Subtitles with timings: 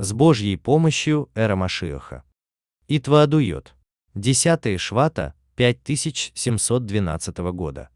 [0.00, 2.22] С Божьей помощью эра Машиаха.
[2.86, 3.74] Итваадуйот.
[4.14, 7.88] 10 Швата 5712 года.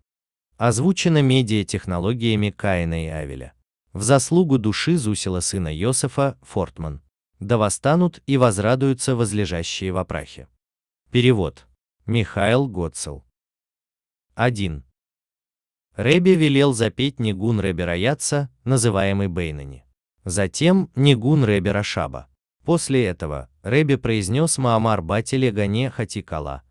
[0.56, 3.52] Озвучено медиатехнологиями Каина и Авеля.
[3.92, 7.02] В заслугу души Зусила сына Йосефа, Фортман.
[7.38, 10.48] Да восстанут и возрадуются возлежащие в прахе.
[11.12, 11.68] Перевод.
[12.06, 13.24] Михаил Готцел.
[14.34, 14.82] 1.
[15.94, 19.84] Рэби велел запеть Нигун Рэби Раяца, называемый Бейнани.
[20.24, 22.28] Затем Нигун Рэби Рашаба.
[22.64, 26.62] После этого Рэби произнес Маамар Бати Легане Хатикала.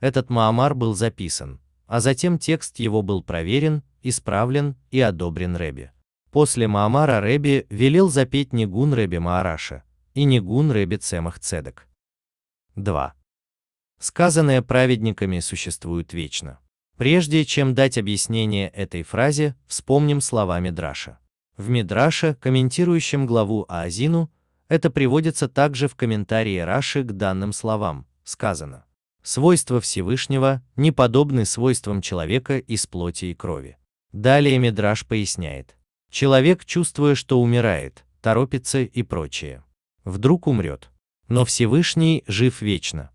[0.00, 5.90] Этот Маамар был записан, а затем текст его был проверен, исправлен и одобрен Рэби.
[6.30, 11.88] После Маамара Рэби велел запеть Нигун Рэби Маараша и Нигун Рэби Цемах Цедек.
[12.76, 13.14] 2.
[13.98, 16.58] Сказанное праведниками существует вечно.
[16.98, 21.18] Прежде чем дать объяснение этой фразе, вспомним слова Мидраша.
[21.58, 24.30] В Мидраше, комментирующем главу Аазину,
[24.68, 28.84] это приводится также в комментарии Раши к данным словам, сказано.
[29.24, 33.76] Свойства Всевышнего не подобны свойствам человека из плоти и крови.
[34.12, 35.76] Далее Мидраш поясняет.
[36.10, 39.64] Человек, чувствуя, что умирает, торопится и прочее.
[40.04, 40.90] Вдруг умрет.
[41.26, 43.10] Но Всевышний жив вечно.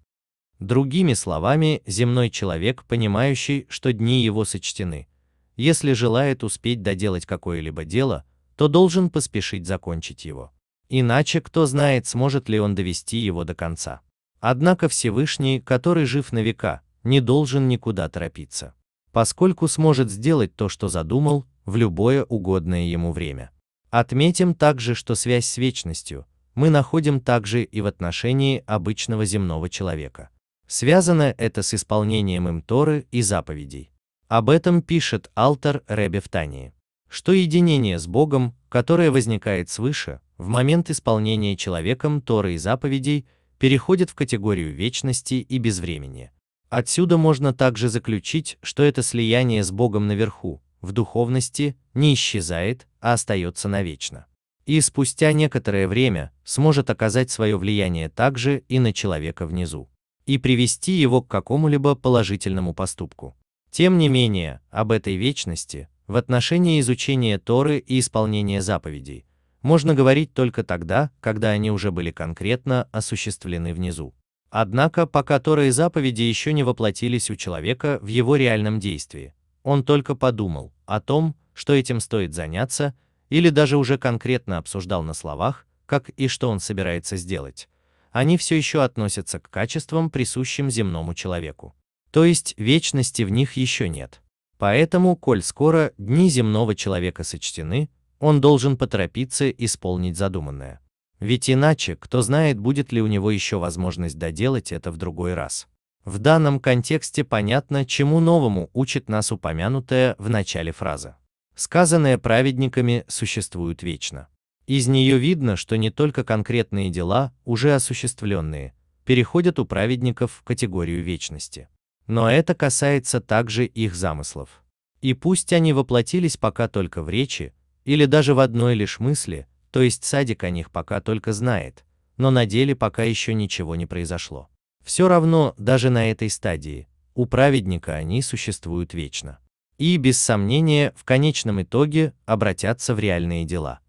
[0.59, 5.07] Другими словами, земной человек, понимающий, что дни его сочтены,
[5.55, 8.25] если желает успеть доделать какое-либо дело,
[8.55, 10.51] то должен поспешить закончить его.
[10.89, 14.01] Иначе кто знает, сможет ли он довести его до конца.
[14.39, 18.73] Однако Всевышний, который жив на века, не должен никуда торопиться,
[19.11, 23.51] поскольку сможет сделать то, что задумал, в любое угодное ему время.
[23.89, 30.29] Отметим также, что связь с вечностью мы находим также и в отношении обычного земного человека.
[30.67, 33.91] Связано это с исполнением им Торы и заповедей.
[34.27, 36.73] Об этом пишет Алтар Ребе в Тании,
[37.13, 43.27] что единение с Богом, которое возникает свыше, в момент исполнения человеком Торы и заповедей,
[43.59, 46.31] переходит в категорию вечности и безвремени.
[46.69, 53.13] Отсюда можно также заключить, что это слияние с Богом наверху, в духовности, не исчезает, а
[53.13, 54.25] остается навечно.
[54.65, 59.87] И спустя некоторое время сможет оказать свое влияние также и на человека внизу
[60.25, 63.37] и привести его к какому-либо положительному поступку.
[63.69, 69.25] Тем не менее, об этой вечности, в отношении изучения Торы и исполнения заповедей,
[69.61, 74.13] можно говорить только тогда, когда они уже были конкретно осуществлены внизу.
[74.49, 79.83] Однако, пока Тора и заповеди еще не воплотились у человека в его реальном действии, он
[79.83, 82.93] только подумал о том, что этим стоит заняться,
[83.29, 87.69] или даже уже конкретно обсуждал на словах, как и что он собирается сделать,
[88.11, 91.73] они все еще относятся к качествам, присущим земному человеку.
[92.11, 94.21] То есть вечности в них еще нет.
[94.63, 100.79] Поэтому, коль скоро дни земного человека сочтены, он должен поторопиться исполнить задуманное.
[101.19, 105.67] Ведь иначе, кто знает, будет ли у него еще возможность доделать это в другой раз.
[106.05, 111.17] В данном контексте понятно, чему новому учит нас упомянутая в начале фраза.
[111.55, 114.29] Сказанное праведниками существует вечно.
[114.65, 121.03] Из нее видно, что не только конкретные дела, уже осуществленные, переходят у праведников в категорию
[121.03, 121.67] вечности.
[122.07, 124.63] Но это касается также их замыслов.
[125.01, 127.53] И пусть они воплотились пока только в речи,
[127.85, 131.83] или даже в одной лишь мысли, то есть садик о них пока только знает,
[132.17, 134.49] но на деле пока еще ничего не произошло.
[134.83, 139.39] Все равно, даже на этой стадии, у праведника они существуют вечно.
[139.77, 143.79] И, без сомнения, в конечном итоге обратятся в реальные дела.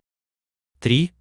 [0.81, 1.13] 3.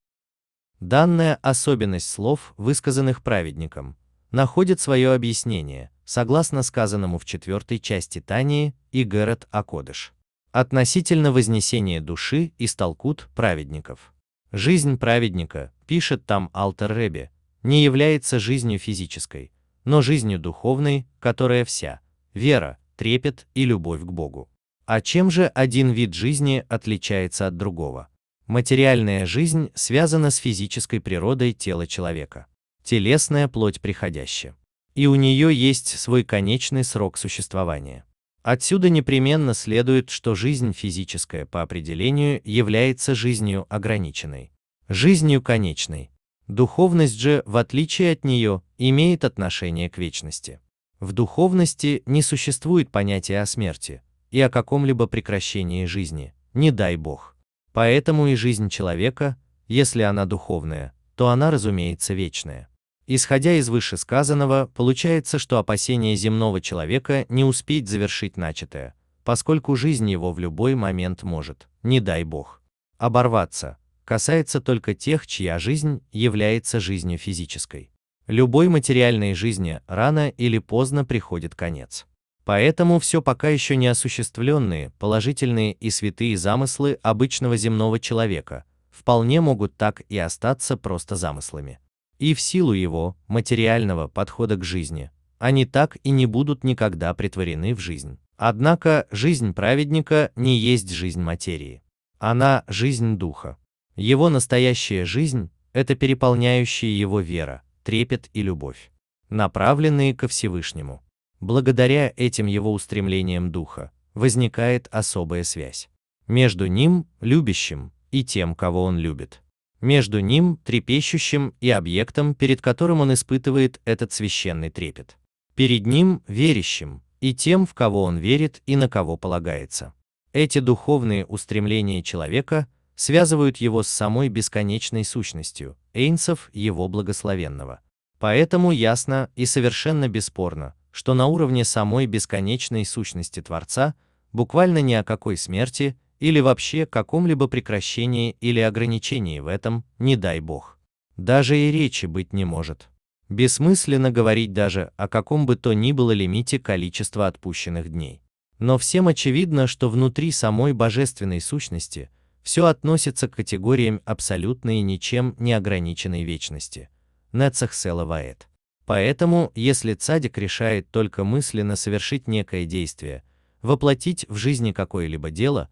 [0.80, 3.98] Данная особенность слов, высказанных праведником,
[4.32, 10.14] находит свое объяснение, согласно сказанному в четвертой части Тании и Герет Акодыш.
[10.52, 14.14] Относительно вознесения души истолкут праведников.
[14.52, 17.32] Жизнь праведника, пишет там Алтер Ребе,
[17.64, 19.52] не является жизнью физической,
[19.84, 22.02] но жизнью духовной, которая вся–
[22.34, 24.50] вера, трепет и любовь к Богу.
[24.86, 28.10] А чем же один вид жизни отличается от другого?
[28.48, 32.48] Материальная жизнь связана с физической природой тела человека.
[32.84, 34.56] Телесная плоть приходящая.
[34.96, 38.06] И у нее есть свой конечный срок существования.
[38.44, 44.52] Отсюда непременно следует, что жизнь физическая по определению является жизнью ограниченной,
[44.90, 46.12] жизнью конечной.
[46.48, 50.60] Духовность же, в отличие от нее, имеет отношение к вечности.
[51.00, 57.38] В духовности не существует понятия о смерти и о каком-либо прекращении жизни, не дай Бог.
[57.72, 59.38] Поэтому и жизнь человека,
[59.68, 62.70] если она духовная, то она, разумеется, вечная.
[63.06, 68.96] Исходя из вышесказанного, получается, что опасение земного человека не успеть завершить начатое,
[69.26, 72.62] поскольку жизнь его в любой момент может, не дай бог,
[72.98, 77.92] оборваться, касается только тех, чья жизнь является жизнью физической.
[78.28, 82.06] Любой материальной жизни рано или поздно приходит конец.
[82.46, 89.76] Поэтому все пока еще не осуществленные, положительные и святые замыслы обычного земного человека вполне могут
[89.76, 91.80] так и остаться просто замыслами.
[92.20, 97.74] И в силу его, материального подхода к жизни, они так и не будут никогда притворены
[97.74, 98.20] в жизнь.
[98.38, 101.84] Однако жизнь праведника не есть жизнь материи.
[102.20, 103.58] Она– жизнь духа.
[103.96, 108.92] Его настоящая жизнь– это переполняющая его вера, трепет и любовь,
[109.30, 111.04] направленные ко Всевышнему.
[111.40, 115.90] Благодаря этим его устремлениям духа возникает особая связь
[116.28, 119.42] между ним, любящим, и тем, кого он любит.
[119.84, 125.18] Между ним, трепещущим, и объектом, перед которым он испытывает этот священный трепет.
[125.56, 129.94] Перед ним, верящим, и тем, в кого он верит и на кого полагается.
[130.32, 137.82] Эти духовные устремления человека связывают его с самой бесконечной сущностью, Эйнсов его благословенного.
[138.20, 143.96] Поэтому ясно и совершенно бесспорно, что на уровне самой бесконечной сущности Творца
[144.32, 150.40] буквально ни о какой смерти или вообще каком-либо прекращении или ограничении в этом, не дай
[150.40, 150.80] Бог.
[151.18, 152.88] Даже и речи быть не может.
[153.28, 158.22] Бессмысленно говорить даже о каком бы то ни было лимите количества отпущенных дней.
[158.58, 162.10] Но всем очевидно, что внутри самой божественной сущности
[162.42, 166.88] все относится к категориям абсолютной и ничем не ограниченной вечности.
[167.34, 168.48] Нецах Селаваэт.
[168.86, 173.24] Поэтому, если цадик решает только мысленно совершить некое действие,
[173.62, 175.68] воплотить в жизни какое-либо дело,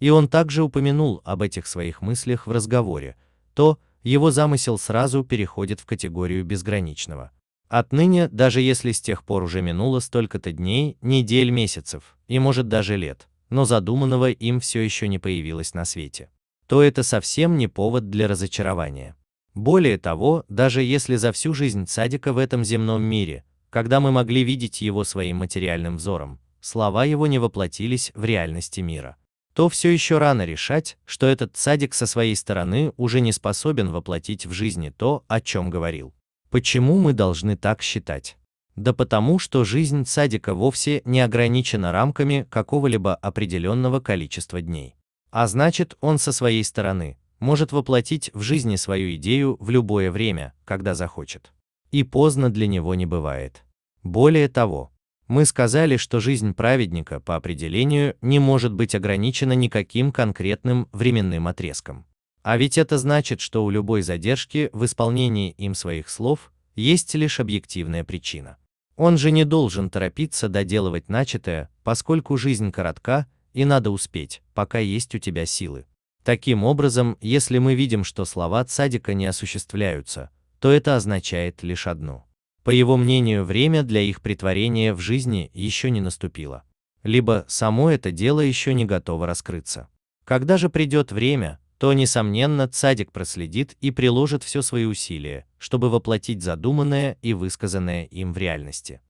[0.00, 3.16] и он также упомянул об этих своих мыслях в разговоре,
[3.54, 7.32] то его замысел сразу переходит в категорию безграничного.
[7.68, 12.96] Отныне, даже если с тех пор уже минуло столько-то дней, недель, месяцев, и может даже
[12.96, 16.30] лет, но задуманного им все еще не появилось на свете,
[16.68, 19.16] то это совсем не повод для разочарования.
[19.54, 24.44] Более того, даже если за всю жизнь садика в этом земном мире, когда мы могли
[24.44, 29.16] видеть его своим материальным взором, слова его не воплотились в реальности мира,
[29.56, 34.44] то все еще рано решать, что этот садик со своей стороны уже не способен воплотить
[34.44, 36.12] в жизни то, о чем говорил.
[36.50, 38.36] Почему мы должны так считать?
[38.74, 44.94] Да потому, что жизнь садика вовсе не ограничена рамками какого-либо определенного количества дней.
[45.30, 50.52] А значит, он со своей стороны может воплотить в жизни свою идею в любое время,
[50.66, 51.54] когда захочет.
[51.92, 53.64] И поздно для него не бывает.
[54.02, 54.92] Более того,
[55.28, 62.06] мы сказали, что жизнь праведника по определению не может быть ограничена никаким конкретным временным отрезком.
[62.42, 67.40] А ведь это значит, что у любой задержки в исполнении им своих слов есть лишь
[67.40, 68.56] объективная причина.
[68.96, 75.14] Он же не должен торопиться доделывать начатое, поскольку жизнь коротка, и надо успеть, пока есть
[75.14, 75.86] у тебя силы.
[76.22, 80.30] Таким образом, если мы видим, что слова цадика не осуществляются,
[80.60, 82.25] то это означает лишь одно.
[82.66, 86.64] По его мнению, время для их притворения в жизни еще не наступило.
[87.04, 89.88] Либо само это дело еще не готово раскрыться.
[90.24, 96.42] Когда же придет время, то, несомненно, цадик проследит и приложит все свои усилия, чтобы воплотить
[96.42, 99.00] задуманное и высказанное им в реальности.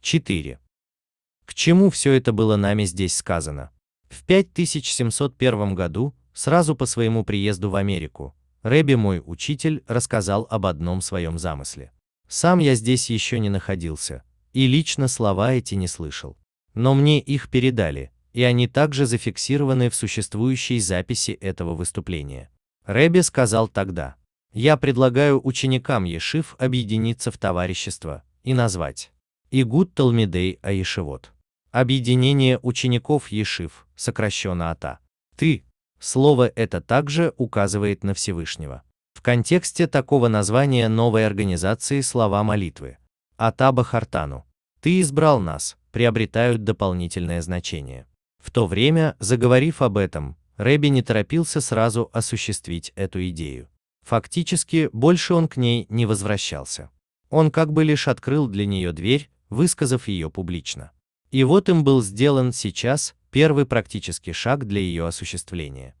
[0.00, 0.58] 4.
[1.44, 3.72] К чему все это было нами здесь сказано?
[4.08, 11.02] В 5701 году Сразу по своему приезду в Америку, Рэби мой учитель рассказал об одном
[11.02, 11.92] своем замысле.
[12.30, 16.38] Сам я здесь еще не находился, и лично слова эти не слышал.
[16.74, 22.48] Но мне их передали, и они также зафиксированы в существующей записи этого выступления.
[22.86, 24.14] Рэби сказал тогда,
[24.52, 29.10] «Я предлагаю ученикам Ешив объединиться в товарищество и назвать
[29.50, 31.32] Игуд Талмидей Аешевод.
[31.72, 35.00] Объединение учеников Ешив, сокращенно АТА.
[35.36, 35.64] Ты,
[36.00, 38.82] Слово это также указывает на Всевышнего.
[39.20, 42.96] В контексте такого названия новой организации слова молитвы
[43.36, 44.46] Атаба Хартану
[44.80, 48.06] «Ты избрал нас» приобретают дополнительное значение.
[48.42, 53.68] В то время, заговорив об этом, Рэби не торопился сразу осуществить эту идею.
[54.06, 56.88] Фактически, больше он к ней не возвращался.
[57.28, 60.92] Он как бы лишь открыл для нее дверь, высказав ее публично.
[61.30, 65.94] И вот им был сделан сейчас первый практический шаг для ее осуществления.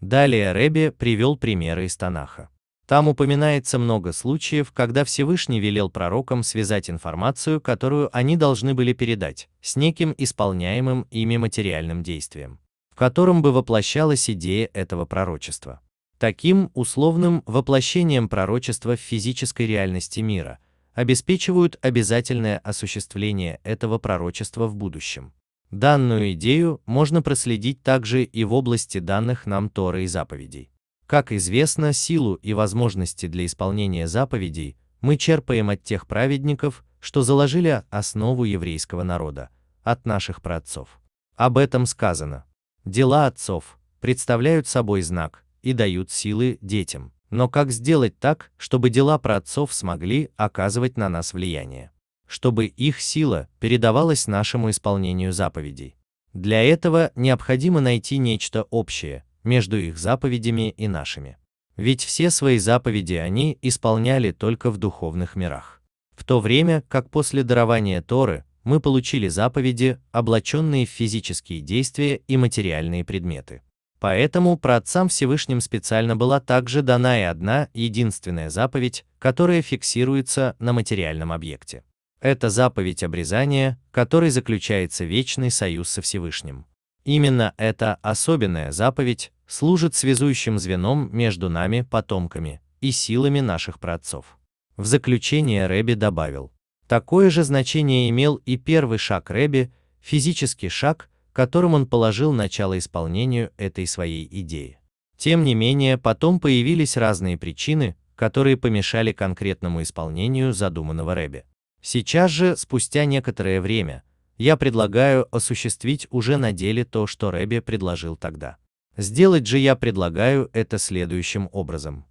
[0.00, 2.50] Далее Рэби привел примеры из Танаха.
[2.92, 9.48] Там упоминается много случаев, когда Всевышний велел пророкам связать информацию, которую они должны были передать,
[9.62, 12.58] с неким исполняемым ими материальным действием,
[12.90, 15.80] в котором бы воплощалась идея этого пророчества.
[16.18, 20.58] Таким условным воплощением пророчества в физической реальности мира
[20.92, 25.32] обеспечивают обязательное осуществление этого пророчества в будущем.
[25.70, 30.71] Данную идею можно проследить также и в области данных нам Торы и заповедей.
[31.12, 37.82] Как известно, силу и возможности для исполнения заповедей мы черпаем от тех праведников, что заложили
[37.90, 39.50] основу еврейского народа,
[39.82, 41.02] от наших праотцов.
[41.36, 42.46] Об этом сказано.
[42.86, 47.12] Дела отцов представляют собой знак и дают силы детям.
[47.28, 51.90] Но как сделать так, чтобы дела праотцов смогли оказывать на нас влияние?
[52.26, 55.94] Чтобы их сила передавалась нашему исполнению заповедей.
[56.32, 61.36] Для этого необходимо найти нечто общее между их заповедями и нашими.
[61.76, 65.82] Ведь все свои заповеди они исполняли только в духовных мирах.
[66.14, 72.36] В то время, как после дарования Торы мы получили заповеди, облаченные в физические действия и
[72.36, 73.62] материальные предметы.
[73.98, 81.32] Поэтому праотцам Всевышним специально была также дана и одна единственная заповедь, которая фиксируется на материальном
[81.32, 81.84] объекте.
[82.20, 86.66] Это заповедь обрезания, которой заключается вечный союз со Всевышним.
[87.04, 94.38] Именно эта особенная заповедь служит связующим звеном между нами, потомками, и силами наших праотцов.
[94.76, 96.52] В заключение Рэби добавил,
[96.86, 103.52] такое же значение имел и первый шаг Рэби, физический шаг, которым он положил начало исполнению
[103.56, 104.78] этой своей идеи.
[105.16, 111.44] Тем не менее, потом появились разные причины, которые помешали конкретному исполнению задуманного Рэби.
[111.80, 114.02] Сейчас же, спустя некоторое время,
[114.42, 118.56] я предлагаю осуществить уже на деле то, что Рэби предложил тогда.
[118.96, 122.06] Сделать же я предлагаю это следующим образом.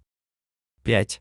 [0.82, 1.20] 5.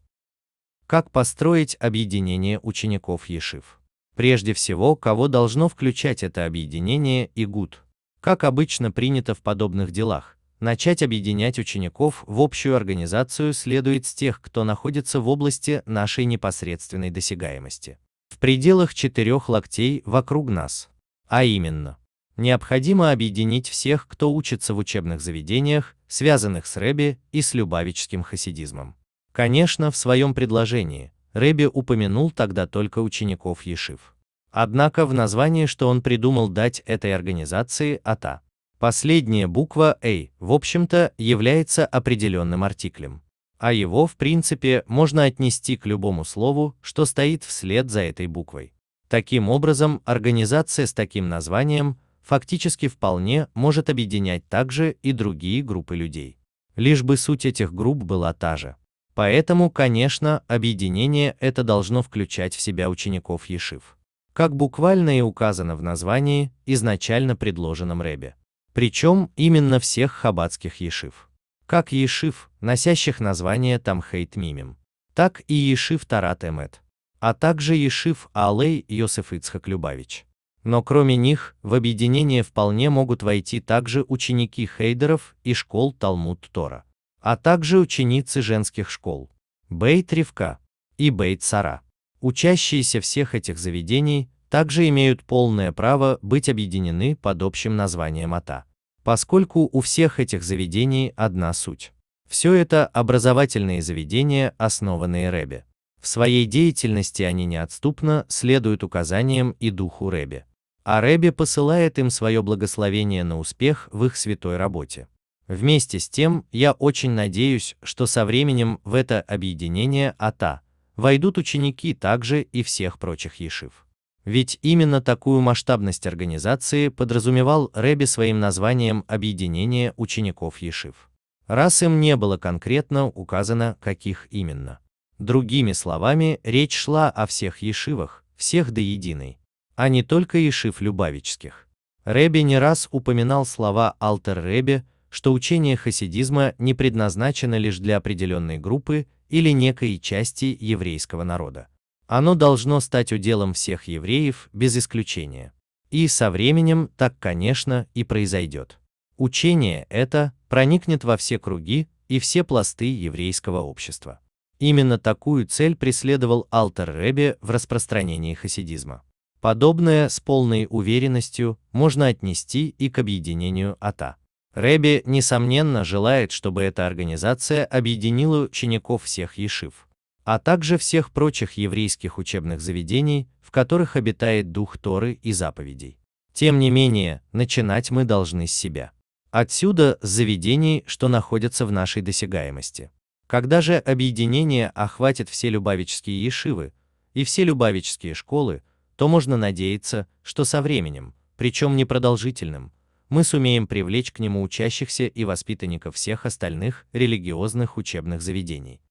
[0.88, 3.82] Как построить объединение учеников Ешив?
[4.16, 7.84] Прежде всего, кого должно включать это объединение и ГУД,
[8.22, 14.40] как обычно принято в подобных делах, начать объединять учеников в общую организацию следует с тех,
[14.40, 17.98] кто находится в области нашей непосредственной досягаемости.
[18.30, 20.88] В пределах четырех локтей вокруг нас.
[21.32, 21.98] А именно,
[22.36, 28.98] необходимо объединить всех, кто учится в учебных заведениях, связанных с Рэби и с любавическим хасидизмом.
[29.32, 34.14] Конечно, в своем предложении Рэби упомянул тогда только учеников Ешив.
[34.52, 38.42] Однако в названии, что он придумал дать этой организации АТА.
[38.78, 43.22] Последняя буква A, в общем-то, является определенным артиклем.
[43.58, 48.74] А его, в принципе, можно отнести к любому слову, что стоит вслед за этой буквой.
[49.12, 56.40] Таким образом, организация с таким названием фактически вполне может объединять также и другие группы людей.
[56.78, 58.78] Лишь бы суть этих групп была та же.
[59.14, 63.98] Поэтому, конечно, объединение это должно включать в себя учеников Ешив
[64.34, 68.36] как буквально и указано в названии, изначально предложенном Ребе.
[68.74, 71.30] Причем именно всех хаббатских ешив.
[71.66, 74.78] Как ешив, носящих название Тамхейт Мимим,
[75.14, 76.82] так и ешив Тарат Эмет,
[77.22, 80.26] а также ешив Алей Йосеф Ицхак Любавич.
[80.64, 86.84] Но кроме них, в объединение вполне могут войти также ученики хейдеров и школ Талмуд Тора,
[87.22, 89.30] а также ученицы женских школ
[89.70, 90.58] Бейт Ривка
[90.98, 91.82] и Бейт Сара.
[92.20, 98.66] Учащиеся всех этих заведений также имеют полное право быть объединены под общим названием АТА,
[99.04, 101.94] поскольку у всех этих заведений одна суть.
[102.28, 105.66] Все это образовательные заведения, основанные Рэбе.
[106.02, 110.46] В своей деятельности они неотступно следуют указаниям и духу Рэбе.
[110.84, 115.08] А Рэбе посылает им свое благословение на успех в их святой работе.
[115.48, 120.62] Вместе с тем, я очень надеюсь, что со временем в это объединение АТА
[120.96, 123.86] войдут ученики также и всех прочих ешив.
[124.26, 131.10] Ведь именно такую масштабность организации подразумевал Рэби своим названием «Объединение учеников ешив».
[131.48, 134.80] Раз им не было конкретно указано, каких именно.
[135.22, 139.38] Другими словами, речь шла о всех ешивах, всех до единой,
[139.76, 141.68] а не только ешив любавических.
[142.06, 148.58] Рэби не раз упоминал слова Алтер Рэби, что учение хасидизма не предназначено лишь для определенной
[148.58, 151.68] группы или некой части еврейского народа.
[152.08, 155.54] Оно должно стать уделом всех евреев без исключения.
[155.92, 158.80] И со временем так, конечно, и произойдет.
[159.18, 164.20] Учение это проникнет во все круги и все пласты еврейского общества.
[164.62, 169.02] Именно такую цель преследовал Алтер Ребе в распространении хасидизма.
[169.40, 174.18] Подобное с полной уверенностью можно отнести и к объединению АТА.
[174.54, 179.88] Рэби, несомненно, желает, чтобы эта организация объединила учеников всех ешив,
[180.26, 185.98] а также всех прочих еврейских учебных заведений, в которых обитает дух Торы и заповедей.
[186.34, 188.92] Тем не менее, начинать мы должны с себя.
[189.32, 192.92] Отсюда с заведений, что находятся в нашей досягаемости.
[193.32, 196.74] Когда же объединение охватит все любавические ешивы
[197.14, 198.62] и все любавические школы,
[198.98, 202.74] то можно надеяться, что со временем, причем непродолжительным,
[203.08, 208.82] мы сумеем привлечь к нему учащихся и воспитанников всех остальных религиозных учебных заведений.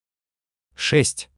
[0.74, 1.28] 6.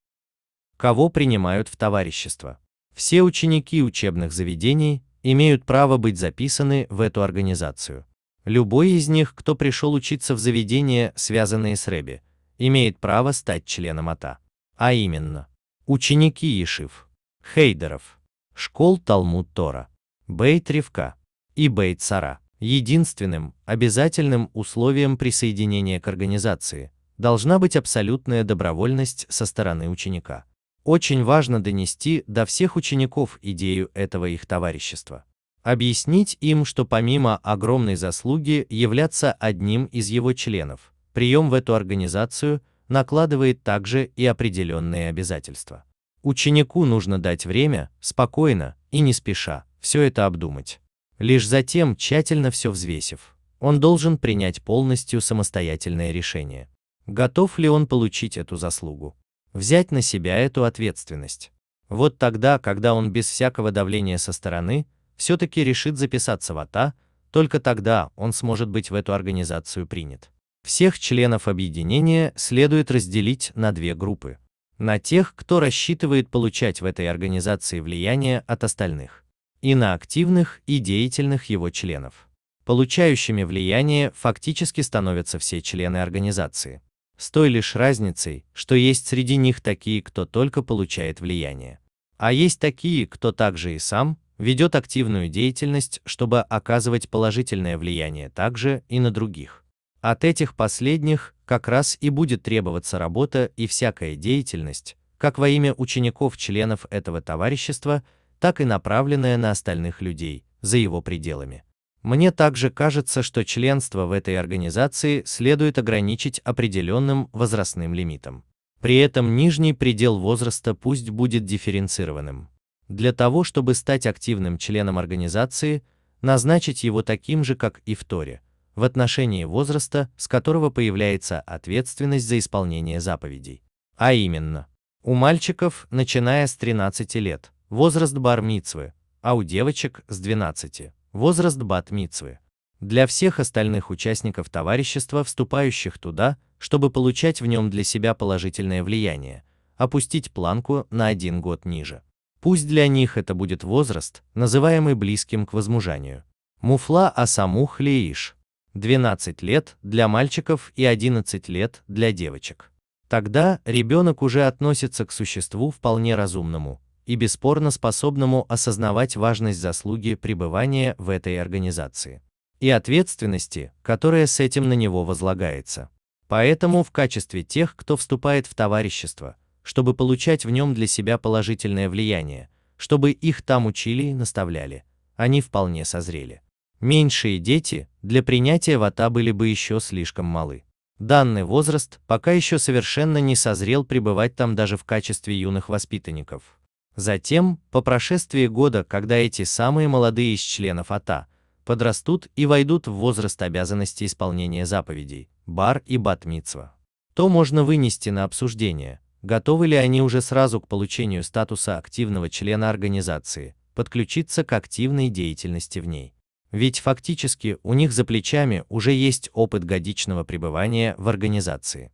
[0.76, 2.60] Кого принимают в товарищество?
[2.94, 8.06] Все ученики учебных заведений имеют право быть записаны в эту организацию.
[8.44, 12.22] Любой из них, кто пришел учиться в заведения, связанные с Рэби,
[12.66, 14.38] имеет право стать членом АТА.
[14.76, 15.48] А именно,
[15.86, 17.08] ученики Ешив,
[17.54, 18.20] Хейдеров,
[18.54, 19.88] школ Талмуд Тора,
[20.28, 21.16] Бейт Ревка
[21.54, 22.38] и Бейт Сара.
[22.60, 30.44] Единственным, обязательным условием присоединения к организации должна быть абсолютная добровольность со стороны ученика.
[30.84, 35.24] Очень важно донести до всех учеников идею этого их товарищества.
[35.64, 42.62] Объяснить им, что помимо огромной заслуги являться одним из его членов, прием в эту организацию
[42.88, 45.84] накладывает также и определенные обязательства.
[46.22, 50.80] Ученику нужно дать время, спокойно и не спеша, все это обдумать.
[51.18, 56.68] Лишь затем, тщательно все взвесив, он должен принять полностью самостоятельное решение.
[57.06, 59.16] Готов ли он получить эту заслугу?
[59.52, 61.52] Взять на себя эту ответственность.
[61.88, 66.94] Вот тогда, когда он без всякого давления со стороны, все-таки решит записаться в АТА,
[67.30, 70.31] только тогда он сможет быть в эту организацию принят.
[70.64, 74.38] Всех членов объединения следует разделить на две группы.
[74.78, 79.24] На тех, кто рассчитывает получать в этой организации влияние от остальных,
[79.60, 82.28] и на активных и деятельных его членов.
[82.64, 86.80] Получающими влияние фактически становятся все члены организации.
[87.16, 91.80] С той лишь разницей, что есть среди них такие, кто только получает влияние.
[92.18, 98.84] А есть такие, кто также и сам ведет активную деятельность, чтобы оказывать положительное влияние также
[98.88, 99.61] и на других.
[100.02, 105.74] От этих последних как раз и будет требоваться работа и всякая деятельность, как во имя
[105.74, 108.02] учеников-членов этого товарищества,
[108.40, 111.62] так и направленная на остальных людей, за его пределами.
[112.02, 118.42] Мне также кажется, что членство в этой организации следует ограничить определенным возрастным лимитом.
[118.80, 122.48] При этом нижний предел возраста пусть будет дифференцированным.
[122.88, 125.84] Для того, чтобы стать активным членом организации,
[126.22, 128.42] назначить его таким же, как и в Торе,
[128.74, 133.62] в отношении возраста, с которого появляется ответственность за исполнение заповедей.
[133.96, 134.66] А именно,
[135.02, 142.38] у мальчиков, начиная с 13 лет, возраст бар-мицвы, а у девочек с 12 возраст бат-мицвы.
[142.80, 149.44] Для всех остальных участников товарищества, вступающих туда, чтобы получать в нем для себя положительное влияние,
[149.76, 152.02] опустить планку на один год ниже.
[152.40, 156.24] Пусть для них это будет возраст, называемый близким к возмужанию.
[156.60, 158.36] Муфла Асамух Леиш.
[158.74, 162.70] 12 лет для мальчиков и 11 лет для девочек.
[163.08, 170.94] Тогда ребенок уже относится к существу вполне разумному, и бесспорно способному осознавать важность заслуги пребывания
[170.98, 172.22] в этой организации
[172.60, 175.90] и ответственности, которая с этим на него возлагается.
[176.28, 181.88] Поэтому в качестве тех, кто вступает в товарищество, чтобы получать в нем для себя положительное
[181.88, 184.84] влияние, чтобы их там учили и наставляли,
[185.16, 186.41] они вполне созрели.
[186.82, 190.64] Меньшие дети для принятия в АТА были бы еще слишком малы.
[190.98, 196.58] Данный возраст пока еще совершенно не созрел пребывать там даже в качестве юных воспитанников.
[196.96, 201.28] Затем, по прошествии года, когда эти самые молодые из членов АТА
[201.64, 206.74] подрастут и войдут в возраст обязанности исполнения заповедей, бар и батмицва,
[207.14, 212.70] то можно вынести на обсуждение, готовы ли они уже сразу к получению статуса активного члена
[212.70, 216.12] организации, подключиться к активной деятельности в ней.
[216.52, 221.90] Ведь фактически у них за плечами уже есть опыт годичного пребывания в организации.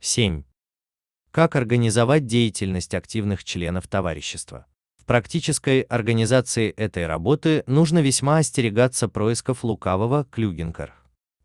[0.00, 0.44] 7.
[1.32, 4.66] Как организовать деятельность активных членов товарищества?
[5.02, 10.94] В практической организации этой работы нужно весьма остерегаться происков лукавого клюгенкар.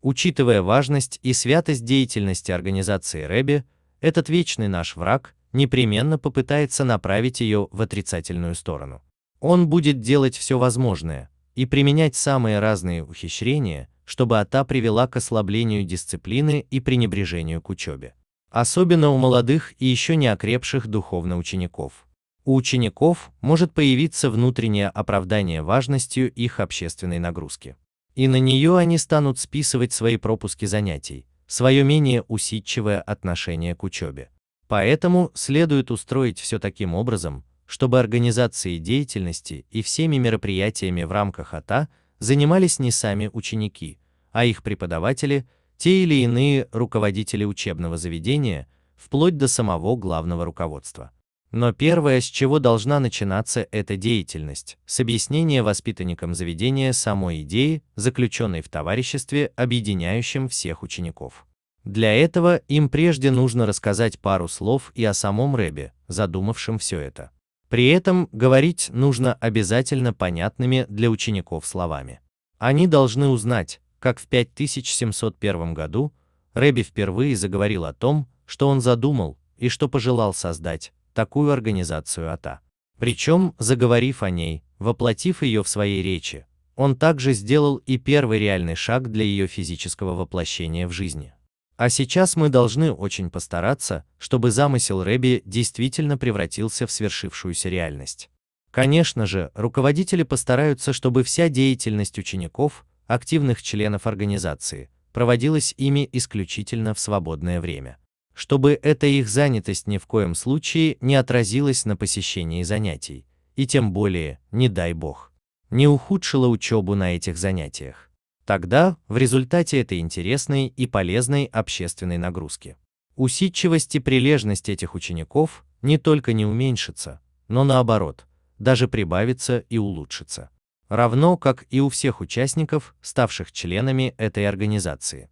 [0.00, 3.64] Учитывая важность и святость деятельности организации Рэби,
[4.00, 9.02] этот вечный наш враг непременно попытается направить ее в отрицательную сторону.
[9.40, 15.84] Он будет делать все возможное и применять самые разные ухищрения, чтобы АТА привела к ослаблению
[15.84, 18.14] дисциплины и пренебрежению к учебе
[18.50, 22.06] особенно у молодых и еще не окрепших духовно учеников.
[22.44, 27.76] У учеников может появиться внутреннее оправдание важностью их общественной нагрузки.
[28.16, 34.30] И на нее они станут списывать свои пропуски занятий, свое менее усидчивое отношение к учебе.
[34.66, 41.88] Поэтому следует устроить все таким образом, чтобы организацией деятельности и всеми мероприятиями в рамках АТА
[42.18, 44.00] занимались не сами ученики,
[44.32, 51.12] а их преподаватели– те или иные руководители учебного заведения, вплоть до самого главного руководства.
[51.52, 58.62] Но первое, с чего должна начинаться эта деятельность, с объяснения воспитанникам заведения самой идеи, заключенной
[58.62, 61.46] в товариществе, объединяющем всех учеников.
[61.84, 67.30] Для этого им прежде нужно рассказать пару слов и о самом Рэбе, задумавшем все это.
[67.70, 72.20] При этом говорить нужно обязательно понятными для учеников словами.
[72.58, 76.12] Они должны узнать, как в 5701 году
[76.52, 82.58] Рэби впервые заговорил о том, что он задумал и что пожелал создать, такую организацию АТА.
[82.98, 88.74] Причем, заговорив о ней, воплотив ее в своей речи, он также сделал и первый реальный
[88.74, 91.34] шаг для ее физического воплощения в жизни.
[91.80, 98.28] А сейчас мы должны очень постараться, чтобы замысел Рэби действительно превратился в свершившуюся реальность.
[98.70, 107.00] Конечно же, руководители постараются, чтобы вся деятельность учеников, активных членов организации, проводилась ими исключительно в
[107.00, 107.96] свободное время
[108.32, 113.92] чтобы эта их занятость ни в коем случае не отразилась на посещении занятий, и тем
[113.92, 115.32] более, не дай бог,
[115.68, 118.09] не ухудшила учебу на этих занятиях.
[118.50, 122.76] Тогда, в результате этой интересной и полезной общественной нагрузки,
[123.14, 128.26] усидчивость и прилежность этих учеников не только не уменьшится, но наоборот,
[128.58, 130.50] даже прибавится и улучшится.
[130.88, 135.30] Равно как и у всех участников, ставших членами этой организации.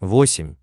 [0.00, 0.56] 8.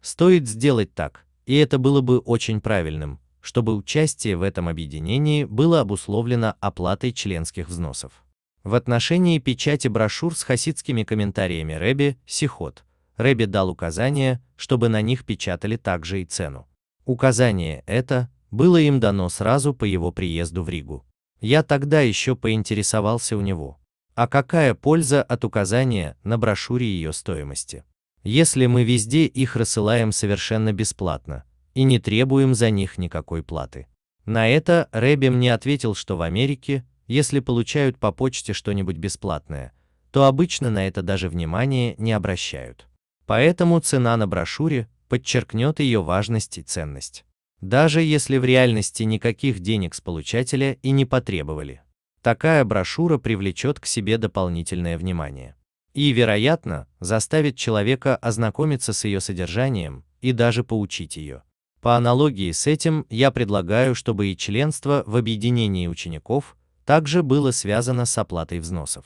[0.00, 5.82] Стоит сделать так, и это было бы очень правильным, чтобы участие в этом объединении было
[5.82, 8.24] обусловлено оплатой членских взносов.
[8.62, 12.84] В отношении печати брошюр с хасидскими комментариями Рэби Сихот,
[13.16, 16.68] Рэби дал указание, чтобы на них печатали также и цену.
[17.04, 21.06] Указание это было им дано сразу по его приезду в Ригу.
[21.40, 23.78] Я тогда еще поинтересовался у него,
[24.14, 27.84] а какая польза от указания на брошюре ее стоимости?
[28.22, 31.44] если мы везде их рассылаем совершенно бесплатно
[31.74, 33.86] и не требуем за них никакой платы.
[34.26, 39.72] На это Рэби мне ответил, что в Америке, если получают по почте что-нибудь бесплатное,
[40.12, 42.86] то обычно на это даже внимания не обращают.
[43.26, 47.24] Поэтому цена на брошюре подчеркнет ее важность и ценность.
[47.60, 51.82] Даже если в реальности никаких денег с получателя и не потребовали.
[52.22, 55.56] Такая брошюра привлечет к себе дополнительное внимание
[55.94, 61.42] и, вероятно, заставит человека ознакомиться с ее содержанием и даже поучить ее.
[61.80, 66.56] По аналогии с этим я предлагаю, чтобы и членство в объединении учеников
[66.90, 69.04] также было связано с оплатой взносов.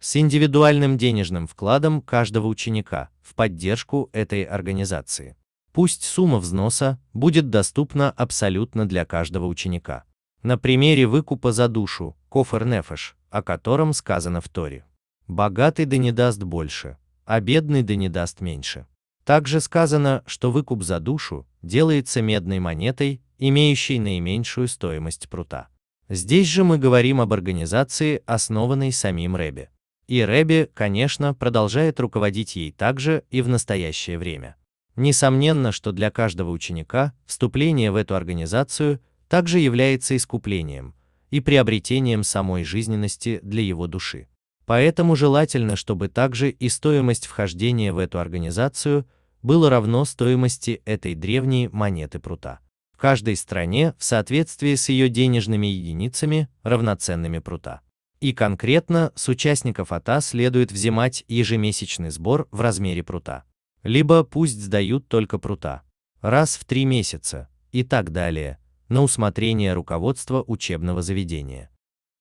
[0.00, 5.36] С индивидуальным денежным вкладом каждого ученика в поддержку этой организации.
[5.72, 10.04] Пусть сумма взноса будет доступна абсолютно для каждого ученика.
[10.42, 14.86] На примере выкупа за душу, кофер нефеш, о котором сказано в Торе.
[15.28, 16.96] Богатый да не даст больше,
[17.26, 18.86] а бедный да не даст меньше.
[19.24, 25.68] Также сказано, что выкуп за душу делается медной монетой, имеющей наименьшую стоимость прута.
[26.08, 29.70] Здесь же мы говорим об организации, основанной самим Рэбе.
[30.06, 34.54] И Рэбе, конечно, продолжает руководить ей также и в настоящее время.
[34.94, 40.94] Несомненно, что для каждого ученика вступление в эту организацию также является искуплением
[41.30, 44.28] и приобретением самой жизненности для его души.
[44.64, 49.06] Поэтому желательно, чтобы также и стоимость вхождения в эту организацию
[49.42, 52.60] было равно стоимости этой древней монеты прута.
[52.96, 57.82] В каждой стране в соответствии с ее денежными единицами, равноценными прута.
[58.20, 63.44] И конкретно с участников АТА следует взимать ежемесячный сбор в размере прута.
[63.82, 65.82] Либо пусть сдают только прута.
[66.22, 71.68] Раз в три месяца и так далее, на усмотрение руководства учебного заведения.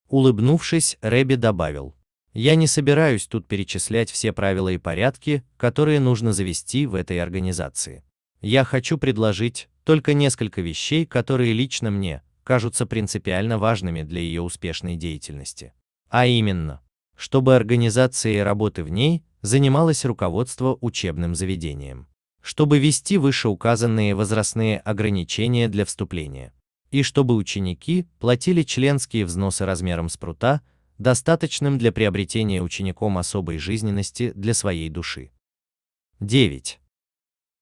[0.10, 1.96] Улыбнувшись, Рэби добавил,
[2.34, 8.04] я не собираюсь тут перечислять все правила и порядки, которые нужно завести в этой организации.
[8.42, 14.98] Я хочу предложить только несколько вещей, которые лично мне кажутся принципиально важными для ее успешной
[14.98, 15.74] деятельности.
[16.10, 16.82] А именно,
[17.16, 22.08] чтобы организацией работы в ней занималось руководство учебным заведением,
[22.42, 26.52] чтобы вести вышеуказанные возрастные ограничения для вступления,
[26.92, 30.62] и чтобы ученики платили членские взносы размером с прута
[30.98, 35.32] достаточным для приобретения учеником особой жизненности для своей души.
[36.22, 36.80] 9.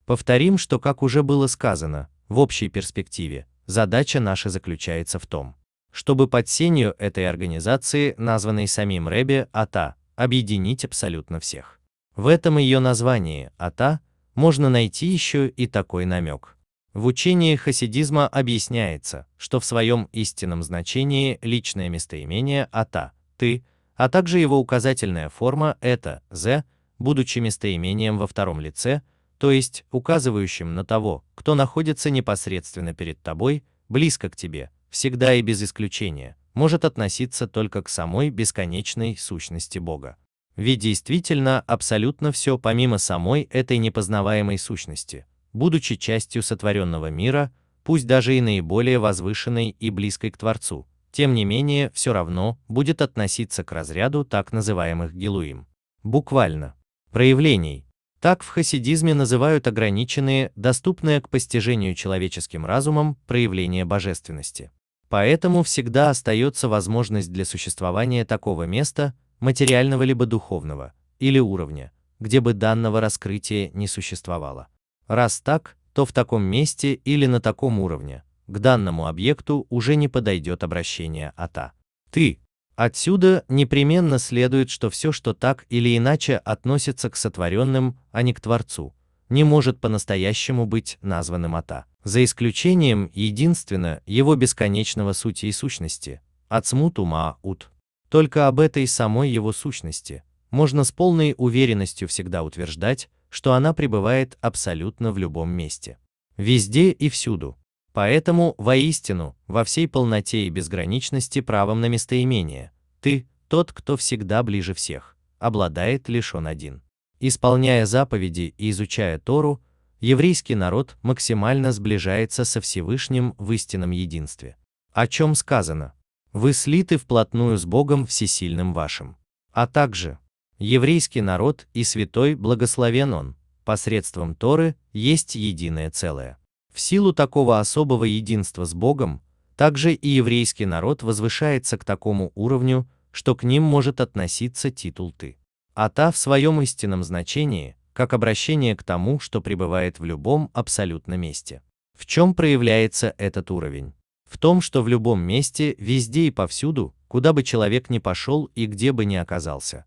[0.06, 5.56] Повторим, что, как уже было сказано, в общей перспективе, задача наша заключается в том,
[5.92, 11.80] чтобы под сенью этой организации, названной самим Рэбе АТА, объединить абсолютно всех.
[12.16, 14.02] В этом ее названии АТА
[14.36, 16.58] можно найти еще и такой намек.
[16.94, 24.40] В учении хасидизма объясняется, что в своем истинном значении личное местоимение АТА ты, а также
[24.40, 26.64] его указательная форма это «the»,
[27.00, 29.02] будучи местоимением во втором лице,
[29.44, 35.42] то есть указывающим на того, кто находится непосредственно перед тобой, близко к тебе, всегда и
[35.42, 40.16] без исключения, может относиться только к самой бесконечной сущности Бога.
[40.56, 47.52] Ведь действительно абсолютно все помимо самой этой непознаваемой сущности, будучи частью сотворенного мира,
[47.84, 53.02] пусть даже и наиболее возвышенной и близкой к Творцу, тем не менее все равно будет
[53.02, 55.68] относиться к разряду так называемых гилуим.
[56.02, 56.76] Буквально.
[57.12, 57.86] Проявлений.
[58.24, 64.72] Так в хасидизме называют ограниченные, доступные к постижению человеческим разумом, проявления божественности.
[65.10, 72.54] Поэтому всегда остается возможность для существования такого места, материального либо духовного, или уровня, где бы
[72.54, 74.70] данного раскрытия не существовало.
[75.08, 80.08] Раз так, то в таком месте или на таком уровне к данному объекту уже не
[80.08, 81.74] подойдет обращение «ата».
[82.10, 82.40] «Ты».
[82.76, 88.42] Отсюда непременно следует, что все, что так или иначе относится к сотворенным, а не к
[88.42, 88.96] Творцу,
[89.30, 97.00] не может по-настоящему быть названным «ата» за исключением единственно его бесконечного сути и сущности, ацмут
[97.00, 97.70] ума ут.
[98.10, 104.38] Только об этой самой его сущности можно с полной уверенностью всегда утверждать, что она пребывает
[104.42, 105.98] абсолютно в любом месте.
[106.38, 107.58] Везде и всюду.
[107.94, 114.74] Поэтому, воистину, во всей полноте и безграничности правом на местоимение, ты, тот, кто всегда ближе
[114.74, 116.82] всех, обладает лишь он один.
[117.20, 119.62] Исполняя заповеди и изучая Тору,
[120.00, 124.58] еврейский народ максимально сближается со Всевышним в истинном единстве.
[124.92, 125.94] О чем сказано?
[126.32, 129.18] Вы слиты вплотную с Богом Всесильным вашим.
[129.52, 130.18] А также,
[130.58, 136.40] еврейский народ и святой благословен он, посредством Торы есть единое целое.
[136.74, 139.22] В силу такого особого единства с Богом,
[139.56, 145.38] также и еврейский народ возвышается к такому уровню, что к ним может относиться титул «ты».
[145.76, 151.14] А та в своем истинном значении– как обращение к тому, что пребывает в любом абсолютно
[151.14, 151.62] месте.
[151.96, 153.94] В чем проявляется этот уровень?
[154.30, 158.66] В том, что в любом месте, везде и повсюду, куда бы человек ни пошел и
[158.66, 159.86] где бы ни оказался,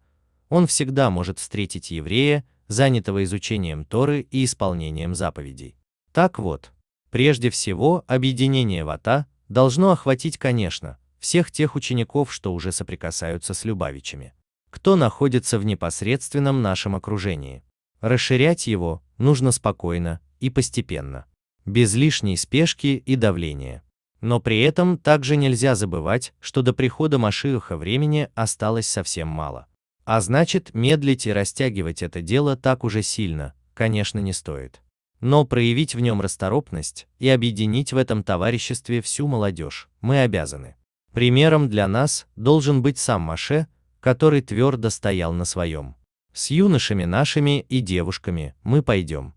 [0.49, 5.77] он всегда может встретить еврея, занятого изучением Торы и исполнением заповедей.
[6.13, 6.73] Так вот,
[7.17, 14.35] прежде всего, объединение вата должно охватить, конечно, всех тех учеников, что уже соприкасаются с Любавичами,
[14.69, 17.65] кто находится в непосредственном нашем окружении.
[18.03, 21.25] Расширять его нужно спокойно и постепенно,
[21.65, 23.83] без лишней спешки и давления.
[24.21, 29.69] Но при этом также нельзя забывать, что до прихода Машиаха времени осталось совсем мало.
[30.05, 34.83] А значит, медлить и растягивать это дело так уже сильно, конечно, не стоит.
[35.27, 40.77] Но проявить в нем расторопность и объединить в этом товариществе всю молодежь мы обязаны.
[41.13, 43.67] Примером для нас должен быть сам Маше,
[43.99, 45.97] который твердо стоял на своем.
[46.33, 49.35] С юношами нашими и девушками мы пойдем.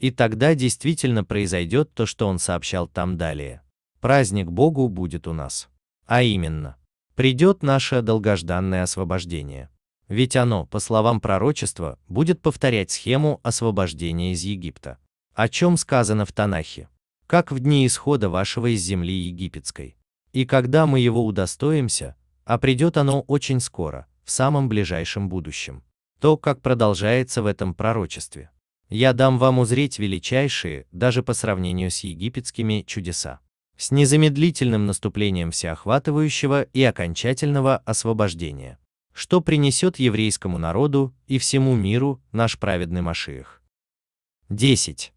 [0.00, 3.62] И тогда действительно произойдет то, что он сообщал там далее.
[4.00, 5.68] Праздник Богу будет у нас.
[6.06, 6.74] А именно,
[7.14, 9.70] придет наше долгожданное освобождение.
[10.08, 14.98] Ведь оно, по словам пророчества, будет повторять схему освобождения из Египта.
[15.34, 16.88] О чем сказано в Танахе?
[17.26, 19.96] Как в дни исхода вашего из земли египетской.
[20.32, 25.82] И когда мы его удостоимся, а придет оно очень скоро, в самом ближайшем будущем
[26.20, 28.50] то, как продолжается в этом пророчестве.
[28.88, 33.40] Я дам вам узреть величайшие, даже по сравнению с египетскими, чудеса.
[33.76, 38.78] С незамедлительным наступлением всеохватывающего и окончательного освобождения.
[39.14, 43.62] Что принесет еврейскому народу и всему миру наш праведный Машиах.
[44.50, 45.12] 10.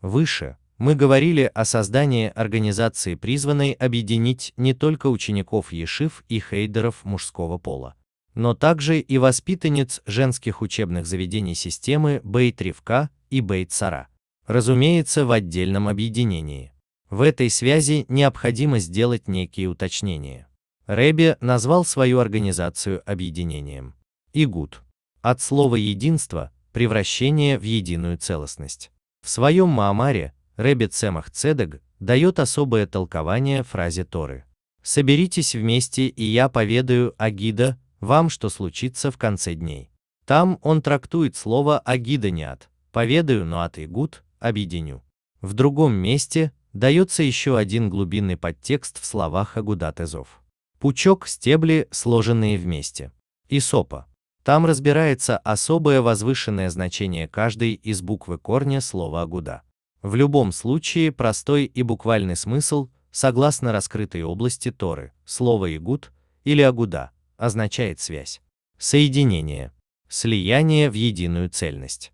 [0.00, 7.58] Выше мы говорили о создании организации, призванной объединить не только учеников Ешив и хейдеров мужского
[7.58, 7.94] пола,
[8.34, 14.08] но также и воспитанниц женских учебных заведений системы Бейт-Ривка и Бейт-Сара.
[14.46, 16.72] Разумеется, в отдельном объединении.
[17.10, 20.48] В этой связи необходимо сделать некие уточнения.
[20.86, 23.94] Рэбби назвал свою организацию объединением.
[24.32, 24.82] Игуд.
[25.20, 28.90] От слова «единство»– превращение в единую целостность.
[29.22, 34.44] В своем Маамаре Рэбби Цемах Цедег дает особое толкование фразе Торы.
[34.82, 39.90] «Соберитесь вместе, и я поведаю Агида, вам что случится в конце дней.
[40.24, 45.02] Там он трактует слово «агида» не от, поведаю, но от «игут» объединю.
[45.40, 50.40] В другом месте дается еще один глубинный подтекст в словах Агудат Эзов.
[50.78, 53.12] Пучок, стебли, сложенные вместе.
[53.48, 54.06] Исопа.
[54.50, 59.62] Там разбирается особое возвышенное значение каждой из буквы корня слова Агуда.
[60.02, 66.10] В любом случае, простой и буквальный смысл, согласно раскрытой области Торы, слово «игут»
[66.42, 68.40] или «агуда» означает связь,
[68.76, 69.70] соединение,
[70.08, 72.12] слияние в единую цельность.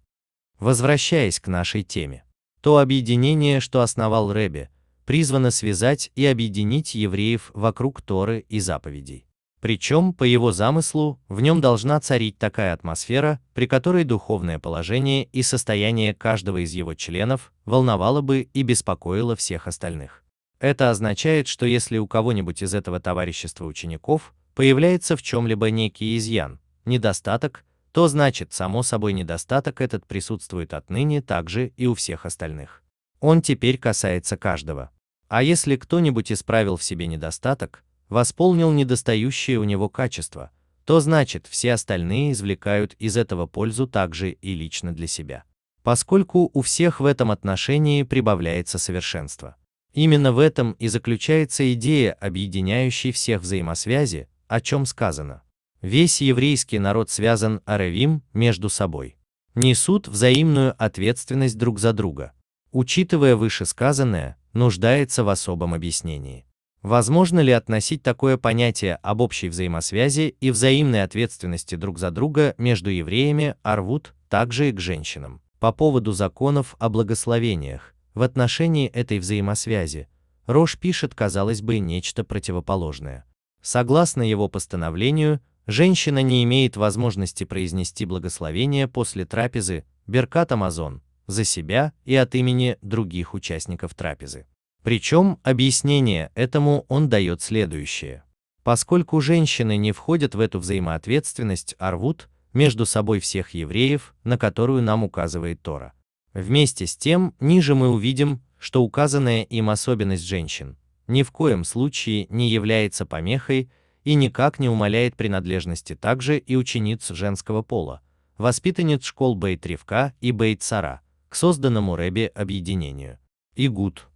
[0.58, 2.22] Возвращаясь к нашей теме,
[2.60, 4.68] то объединение, что основал Рэбе,
[5.06, 9.25] призвано связать и объединить евреев вокруг Торы и заповедей.
[9.66, 15.42] Причем, по его замыслу, в нем должна царить такая атмосфера, при которой духовное положение и
[15.42, 20.22] состояние каждого из его членов волновало бы и беспокоило всех остальных.
[20.60, 26.60] Это означает, что если у кого-нибудь из этого товарищества учеников появляется в чем-либо некий изъян,
[26.84, 32.84] недостаток, то значит, само собой недостаток этот присутствует отныне также и у всех остальных.
[33.18, 34.92] Он теперь касается каждого.
[35.26, 40.50] А если кто-нибудь исправил в себе недостаток, восполнил недостающее у него качество,
[40.84, 45.44] то значит все остальные извлекают из этого пользу также и лично для себя.
[45.82, 49.56] Поскольку у всех в этом отношении прибавляется совершенство.
[49.92, 55.42] Именно в этом и заключается идея объединяющей всех взаимосвязи, о чем сказано.
[55.82, 59.16] Весь еврейский народ связан аревим между собой.
[59.54, 62.32] Несут взаимную ответственность друг за друга.
[62.72, 66.45] Учитывая вышесказанное, нуждается в особом объяснении.
[66.86, 72.90] Возможно ли относить такое понятие об общей взаимосвязи и взаимной ответственности друг за друга между
[72.90, 75.42] евреями Арвуд также и к женщинам?
[75.58, 80.06] По поводу законов о благословениях, в отношении этой взаимосвязи,
[80.46, 83.24] Рош пишет, казалось бы, нечто противоположное.
[83.62, 91.94] Согласно его постановлению, женщина не имеет возможности произнести благословение после трапезы, Беркат Амазон, за себя
[92.04, 94.46] и от имени других участников трапезы.
[94.86, 98.22] Причем объяснение этому он дает следующее.
[98.62, 104.84] Поскольку женщины не входят в эту взаимоответственность, а рвут между собой всех евреев, на которую
[104.84, 105.92] нам указывает Тора.
[106.34, 110.76] Вместе с тем, ниже мы увидим, что указанная им особенность женщин
[111.08, 113.68] ни в коем случае не является помехой
[114.04, 118.02] и никак не умаляет принадлежности также и учениц женского пола,
[118.38, 123.18] воспитанниц школ Бейт-Ривка и Бейт-Сара, к созданному Рэбе объединению.
[123.56, 124.06] Игут.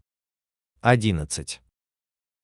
[0.82, 1.60] 11.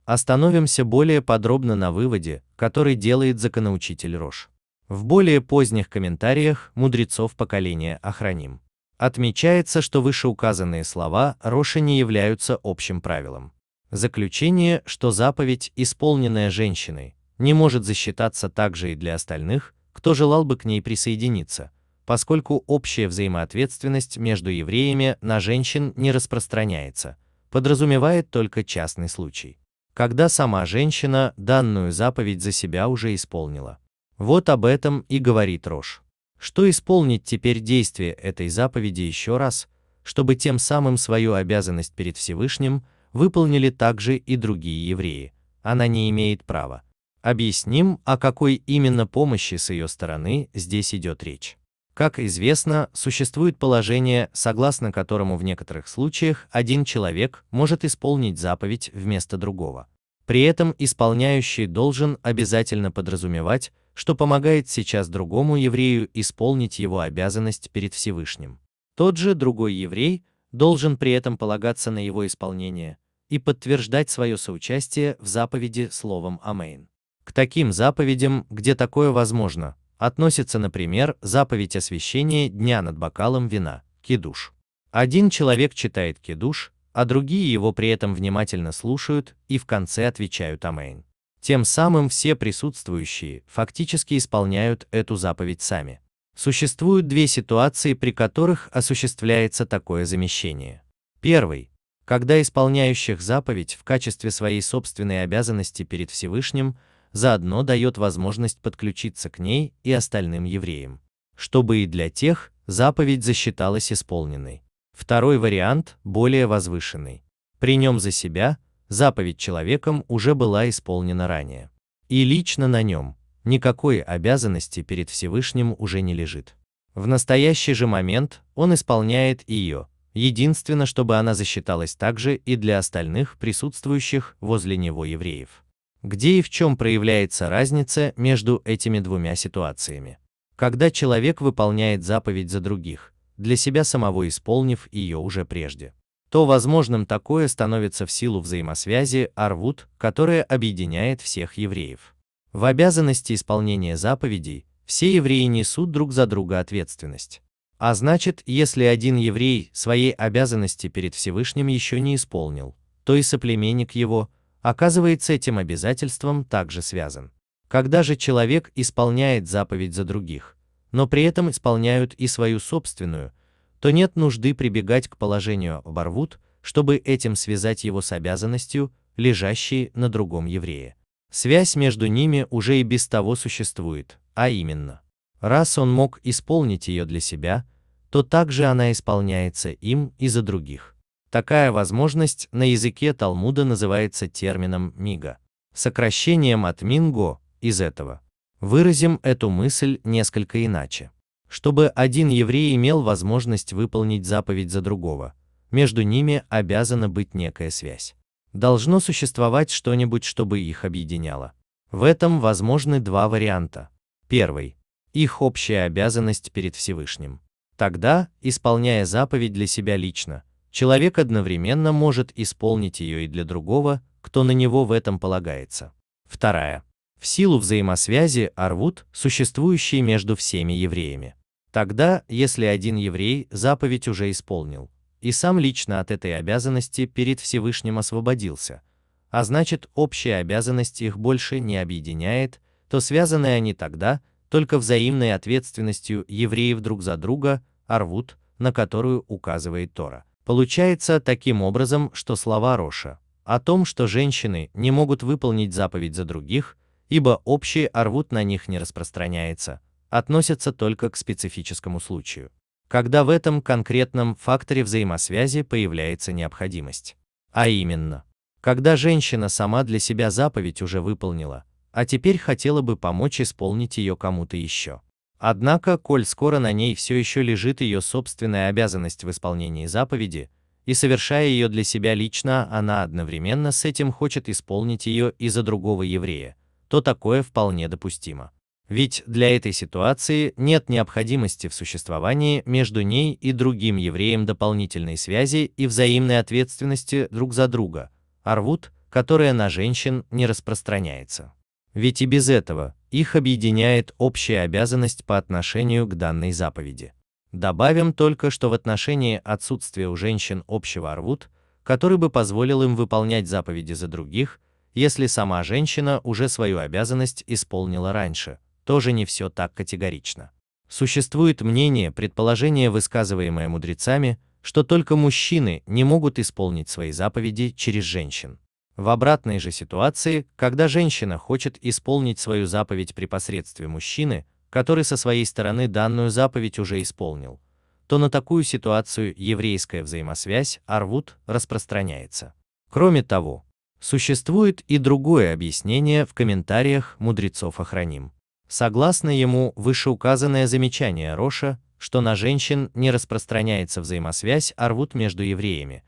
[0.05, 4.51] Остановимся более подробно на выводе, который делает законоучитель Рош.
[4.89, 8.61] В более поздних комментариях мудрецов поколения Охраним
[8.99, 13.53] отмечается, что вышеуказанные слова Роша не являются общим правилом.
[13.91, 20.59] Заключение, что заповедь, исполненная женщиной, не может засчитаться также и для остальных, кто желал бы
[20.59, 21.71] к ней присоединиться,
[22.05, 27.17] поскольку общая взаимоответственность между евреями на женщин не распространяется–
[27.57, 29.57] подразумевает только частный случай,
[29.95, 33.79] когда сама женщина данную заповедь за себя уже исполнила.
[34.19, 36.03] Вот об этом и говорит Рош.
[36.39, 39.69] Что исполнить теперь действие этой заповеди еще раз,
[40.03, 45.33] чтобы тем самым свою обязанность перед Всевышним выполнили также и другие евреи.
[45.63, 46.83] Она не имеет права.
[47.23, 51.57] Объясним, о какой именно помощи с ее стороны здесь идет речь.
[51.97, 59.39] Как известно, существует положение, согласно которому в некоторых случаях один человек может исполнить заповедь вместо
[59.39, 59.89] другого.
[60.27, 67.95] При этом исполняющий должен обязательно подразумевать, что помогает сейчас другому еврею исполнить его обязанность перед
[67.95, 68.61] Всевышним.
[68.95, 72.99] Тот же другой еврей должен при этом полагаться на его исполнение
[73.31, 76.91] и подтверждать свое соучастие в заповеди словом «Амейн».
[77.25, 84.53] К таким заповедям, где такое возможно, относится, например, заповедь освящения дня над бокалом вина, кидуш.
[84.91, 90.65] Один человек читает кидуш, а другие его при этом внимательно слушают и в конце отвечают
[90.65, 91.05] «Амейн».
[91.41, 96.01] Тем самым все присутствующие фактически исполняют эту заповедь сами.
[96.35, 100.83] Существуют две ситуации, при которых осуществляется такое замещение.
[101.21, 101.71] Первый
[102.07, 106.79] когда исполняющих заповедь в качестве своей собственной обязанности перед Всевышним
[107.13, 111.01] заодно дает возможность подключиться к ней и остальным евреям,
[111.35, 114.63] чтобы и для тех заповедь засчиталась исполненной.
[114.93, 117.23] Второй вариант более возвышенный.
[117.59, 121.71] При нем за себя заповедь человеком уже была исполнена ранее.
[122.09, 126.57] И лично на нем никакой обязанности перед Всевышним уже не лежит.
[126.95, 133.37] В настоящий же момент он исполняет ее, единственно, чтобы она засчиталась также и для остальных
[133.39, 135.63] присутствующих возле него евреев.
[136.07, 140.19] Где и в чем проявляется разница между этими двумя ситуациями?
[140.55, 145.95] Когда человек выполняет заповедь за других, для себя самого исполнив ее уже прежде,
[146.31, 152.15] то возможным такое становится в силу взаимосвязи Арвуд, которая объединяет всех евреев.
[152.53, 157.43] В обязанности исполнения заповедей все евреи несут друг за друга ответственность.
[157.79, 163.97] А значит, если один еврей своей обязанности перед Всевышним еще не исполнил, то и соплеменник
[163.97, 164.31] его,
[164.67, 167.31] оказывается этим обязательством также связан.
[167.69, 170.57] Когда же человек исполняет заповедь за других,
[170.91, 173.31] но при этом исполняют и свою собственную,
[173.79, 180.09] то нет нужды прибегать к положению оборвут, чтобы этим связать его с обязанностью, лежащей на
[180.09, 180.97] другом еврее.
[181.31, 185.01] Связь между ними уже и без того существует, а именно,
[185.39, 187.65] раз он мог исполнить ее для себя,
[188.11, 190.96] то также она исполняется им и за других.
[191.31, 195.39] Такая возможность на языке Талмуда называется термином мига,
[195.75, 198.21] сокращением от минго из этого.
[198.61, 201.11] Выразим эту мысль несколько иначе.
[201.49, 205.35] Чтобы один еврей имел возможность выполнить заповедь за другого,
[205.71, 208.15] между ними обязана быть некая связь.
[208.53, 211.53] Должно существовать что-нибудь, чтобы их объединяло.
[211.91, 213.91] В этом возможны два варианта.
[214.29, 214.77] Первый–
[215.13, 217.41] их общая обязанность перед Всевышним.
[217.77, 220.43] Тогда, исполняя заповедь для себя лично,
[220.77, 225.95] человек одновременно может исполнить ее и для другого, кто на него в этом полагается.
[226.27, 226.83] Вторая.
[227.19, 231.35] В силу взаимосвязи арвут, существующей между всеми евреями.
[231.73, 234.91] Тогда, если один еврей заповедь уже исполнил,
[235.23, 238.83] и сам лично от этой обязанности перед Всевышним освободился,
[239.31, 242.61] а значит общая обязанность их больше не объединяет,
[242.91, 244.21] то связаны они тогда
[244.51, 250.26] только взаимной ответственностью евреев друг за друга, арвут, на которую указывает Тора.
[250.47, 256.25] Получается таким образом, что слова Роша о том, что женщины не могут выполнить заповедь за
[256.25, 256.77] других,
[257.09, 262.53] ибо общий арвут на них не распространяется, относятся только к специфическому случаю,
[262.87, 267.17] когда в этом конкретном факторе взаимосвязи появляется необходимость.
[267.51, 268.23] А именно,
[268.61, 274.17] когда женщина сама для себя заповедь уже выполнила, а теперь хотела бы помочь исполнить ее
[274.17, 275.01] кому-то еще.
[275.39, 280.51] Однако, коль скоро на ней все еще лежит ее собственная обязанность в исполнении заповеди,
[280.87, 285.63] и совершая ее для себя лично, она одновременно с этим хочет исполнить ее и за
[285.63, 286.57] другого еврея,
[286.89, 288.53] то такое вполне допустимо.
[288.89, 295.73] Ведь для этой ситуации нет необходимости в существовании между ней и другим евреем дополнительной связи
[295.77, 298.11] и взаимной ответственности друг за друга,
[298.45, 301.53] арвут, которая на женщин не распространяется.
[301.95, 307.13] Ведь и без этого их объединяет общая обязанность по отношению к данной заповеди.
[307.53, 311.49] Добавим только, что в отношении отсутствия у женщин общего арвут,
[311.83, 314.61] который бы позволил им выполнять заповеди за других,
[314.95, 320.51] если сама женщина уже свою обязанность исполнила раньше, тоже не все так категорично.
[320.89, 328.59] Существует мнение, предположение, высказываемое мудрецами, что только мужчины не могут исполнить свои заповеди через женщин.
[328.97, 335.17] В обратной же ситуации, когда женщина хочет исполнить свою заповедь при посредстве мужчины, который со
[335.17, 337.61] своей стороны данную заповедь уже исполнил,
[338.07, 342.55] то на такую ситуацию еврейская взаимосвязь арвут распространяется.
[342.91, 343.67] Кроме того,
[344.01, 348.33] существует и другое объяснение в комментариях мудрецов Охраним.
[348.69, 356.03] Согласно ему, вышеуказанное замечание Роша, что на женщин не распространяется взаимосвязь арвут между евреями,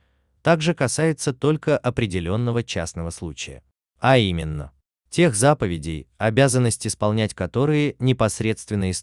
[0.48, 3.62] также касается только определенного частного случая.
[4.00, 4.72] А именно,
[5.10, 9.02] тех заповедей, обязанность исполнять которые непосредственно из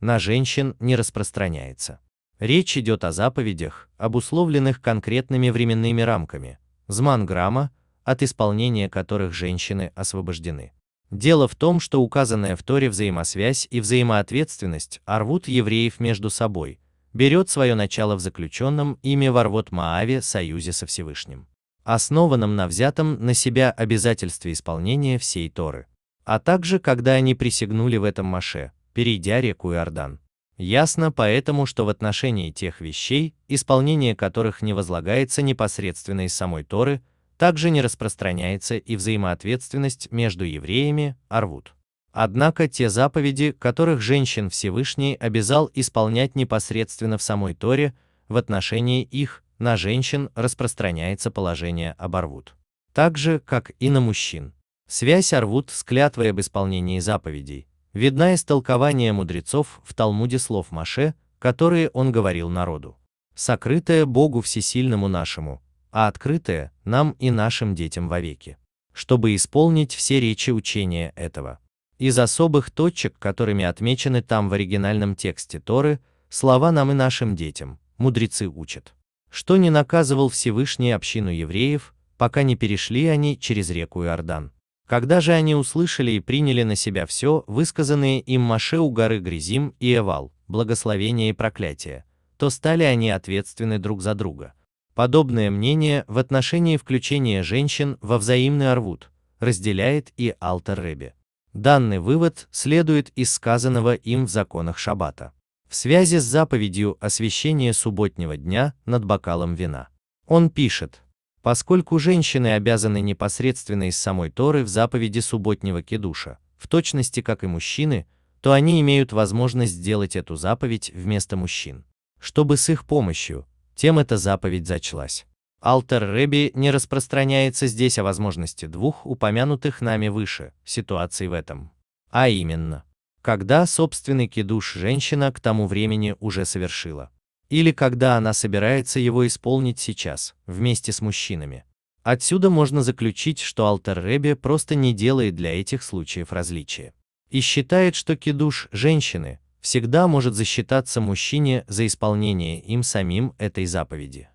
[0.00, 2.00] на женщин не распространяется.
[2.40, 7.70] Речь идет о заповедях, обусловленных конкретными временными рамками, зманграмма,
[8.02, 10.72] от исполнения которых женщины освобождены.
[11.12, 16.80] Дело в том, что указанная в Торе взаимосвязь и взаимоответственность рвут евреев между собой,
[17.12, 21.46] берет свое начало в заключенном ими в Арвот-Мааве союзе со Всевышним,
[21.84, 25.86] основанном на взятом на себя обязательстве исполнения всей Торы,
[26.24, 30.20] а также когда они присягнули в этом Маше, перейдя реку Иордан.
[30.56, 37.00] Ясно поэтому, что в отношении тех вещей, исполнение которых не возлагается непосредственно из самой Торы,
[37.38, 41.72] также не распространяется и взаимоответственность между евреями, арвут.
[42.12, 47.94] Однако те заповеди, которых женщин Всевышний обязал исполнять непосредственно в самой Торе,
[48.28, 52.54] в отношении их на женщин распространяется положение об арвут.
[52.92, 54.52] Так же, как и на мужчин.
[54.88, 61.14] Связь арвут с клятвой об исполнении заповедей видна из толкования мудрецов в Талмуде слов Маше,
[61.38, 62.96] которые он говорил народу.
[63.34, 68.56] «Сокрытое Богу Всесильному нашему, а открытое нам и нашим детям вовеки»
[68.92, 71.58] чтобы исполнить все речи учения этого.
[72.00, 77.78] Из особых точек, которыми отмечены там в оригинальном тексте Торы, слова нам и нашим детям,
[77.98, 78.94] мудрецы учат,
[79.28, 84.50] что не наказывал Всевышний общину евреев, пока не перешли они через реку Иордан.
[84.86, 89.74] Когда же они услышали и приняли на себя все, высказанные им Маше у горы Гризим
[89.78, 92.06] и Эвал, благословение и проклятие,
[92.38, 94.54] то стали они ответственны друг за друга.
[94.94, 101.12] Подобное мнение в отношении включения женщин во взаимный арвуд разделяет и Алтер Ребе.
[101.52, 105.32] Данный вывод следует из сказанного им в законах Шаббата.
[105.68, 109.88] В связи с заповедью освящения субботнего дня над бокалом вина.
[110.26, 111.02] Он пишет,
[111.42, 117.48] поскольку женщины обязаны непосредственно из самой Торы в заповеди субботнего кедуша, в точности как и
[117.48, 118.06] мужчины,
[118.40, 121.84] то они имеют возможность сделать эту заповедь вместо мужчин.
[122.20, 125.26] Чтобы с их помощью, тем эта заповедь зачлась.
[125.60, 131.70] Алтер Реби не распространяется здесь о возможности двух упомянутых нами выше ситуаций в этом.
[132.10, 132.84] А именно,
[133.20, 137.10] когда собственный кидуш женщина к тому времени уже совершила.
[137.50, 141.64] Или когда она собирается его исполнить сейчас, вместе с мужчинами.
[142.02, 146.94] Отсюда можно заключить, что Алтер Реби просто не делает для этих случаев различия.
[147.28, 154.29] И считает, что кидуш женщины всегда может засчитаться мужчине за исполнение им самим этой заповеди.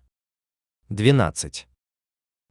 [0.88, 1.66] 12.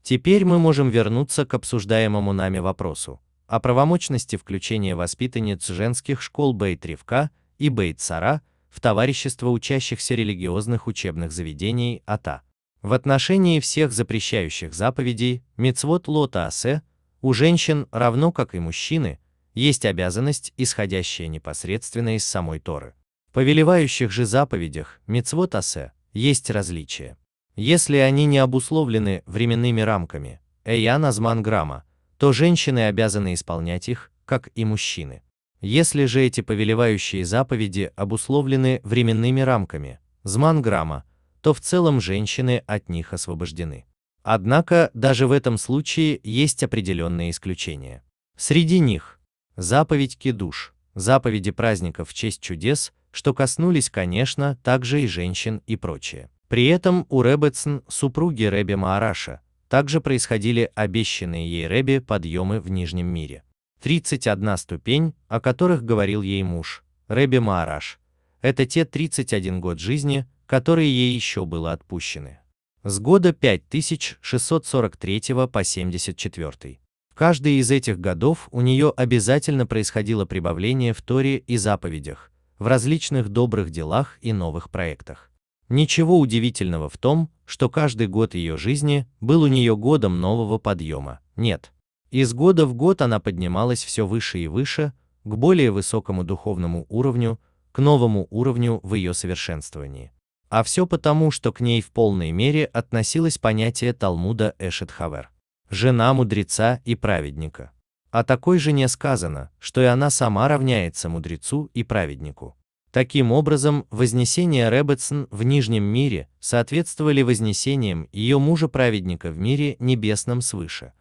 [0.04, 7.30] Теперь мы можем вернуться к обсуждаемому нами вопросу о правомочности включения воспитанниц женских школ Бейт-Ривка
[7.60, 12.42] и Бейт-Сара в товарищество учащихся религиозных учебных заведений АТА.
[12.82, 16.82] В отношении всех запрещающих заповедей Мицвод Лота Асе
[17.22, 19.20] у женщин, равно как и мужчины,
[19.54, 22.96] есть обязанность, исходящая непосредственно из самой Торы.
[23.30, 27.18] В повелевающих же заповедях Мицвод Асе есть различия.
[27.56, 31.86] Если они не обусловлены временными рамками, Эйян Азман Грамма,
[32.18, 35.22] то женщины обязаны исполнять их, как и мужчины.
[35.62, 41.06] Если же эти повелевающие заповеди обусловлены временными рамками, Зман Грамма,
[41.42, 43.86] то в целом женщины от них освобождены.
[44.24, 48.04] Однако даже в этом случае есть определенные исключения.
[48.36, 49.20] Среди них
[49.56, 56.30] заповедь Кедуш, заповеди праздников в честь чудес, что коснулись, конечно, также и женщин и прочее.
[56.48, 63.08] При этом у Ребетсон, супруги Реби Маараша, также происходили обещанные ей Реби подъемы в Нижнем
[63.08, 63.44] мире.
[63.82, 68.00] 31 ступень, о которых говорил ей муж, Реби Маараш,
[68.42, 72.40] это те 31 год жизни, которые ей еще было отпущены.
[72.84, 75.22] С года 5643
[75.52, 76.80] по 74.
[77.10, 82.68] В каждый из этих годов у нее обязательно происходило прибавление в Торе и заповедях, в
[82.68, 85.32] различных добрых делах и новых проектах.
[85.70, 91.20] Ничего удивительного в том, что каждый год ее жизни был у нее годом нового подъема.
[91.36, 91.72] Нет.
[92.12, 94.94] Из года в год она поднималась все выше и выше,
[95.24, 97.40] к более высокому духовному уровню,
[97.72, 100.12] к новому уровню в ее совершенствовании.
[100.50, 105.32] А все потому, что к ней в полной мере относилось понятие Талмуда Эшет Хавер.
[105.70, 107.72] Жена мудреца и праведника.
[108.12, 112.56] О такой жене сказано, что и она сама равняется мудрецу и праведнику.
[112.96, 120.94] Таким образом, вознесения Ребетсон в Нижнем мире соответствовали вознесениям ее мужа-праведника в мире небесном свыше,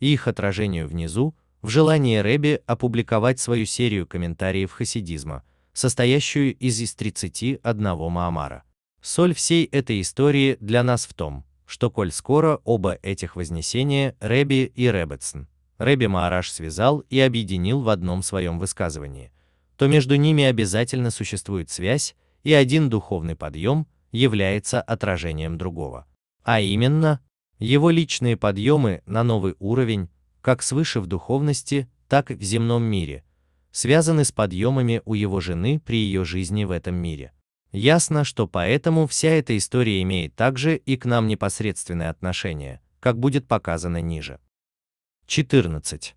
[0.00, 5.42] и их отражению внизу, в желании Рэби опубликовать свою серию комментариев хасидизма,
[5.74, 8.64] состоящую из из 31 Маамара.
[9.02, 14.72] Соль всей этой истории для нас в том, что коль скоро оба этих вознесения, Рэби
[14.74, 19.30] и Ребетсон, Рэби Маараш связал и объединил в одном своем высказывании–
[19.76, 26.06] то между ними обязательно существует связь, и один духовный подъем является отражением другого.
[26.42, 27.20] А именно,
[27.58, 30.08] его личные подъемы на новый уровень,
[30.40, 33.24] как свыше в духовности, так и в земном мире,
[33.72, 37.32] связаны с подъемами у его жены при ее жизни в этом мире.
[37.72, 43.48] Ясно, что поэтому вся эта история имеет также и к нам непосредственное отношение, как будет
[43.48, 44.38] показано ниже.
[45.26, 46.14] 14.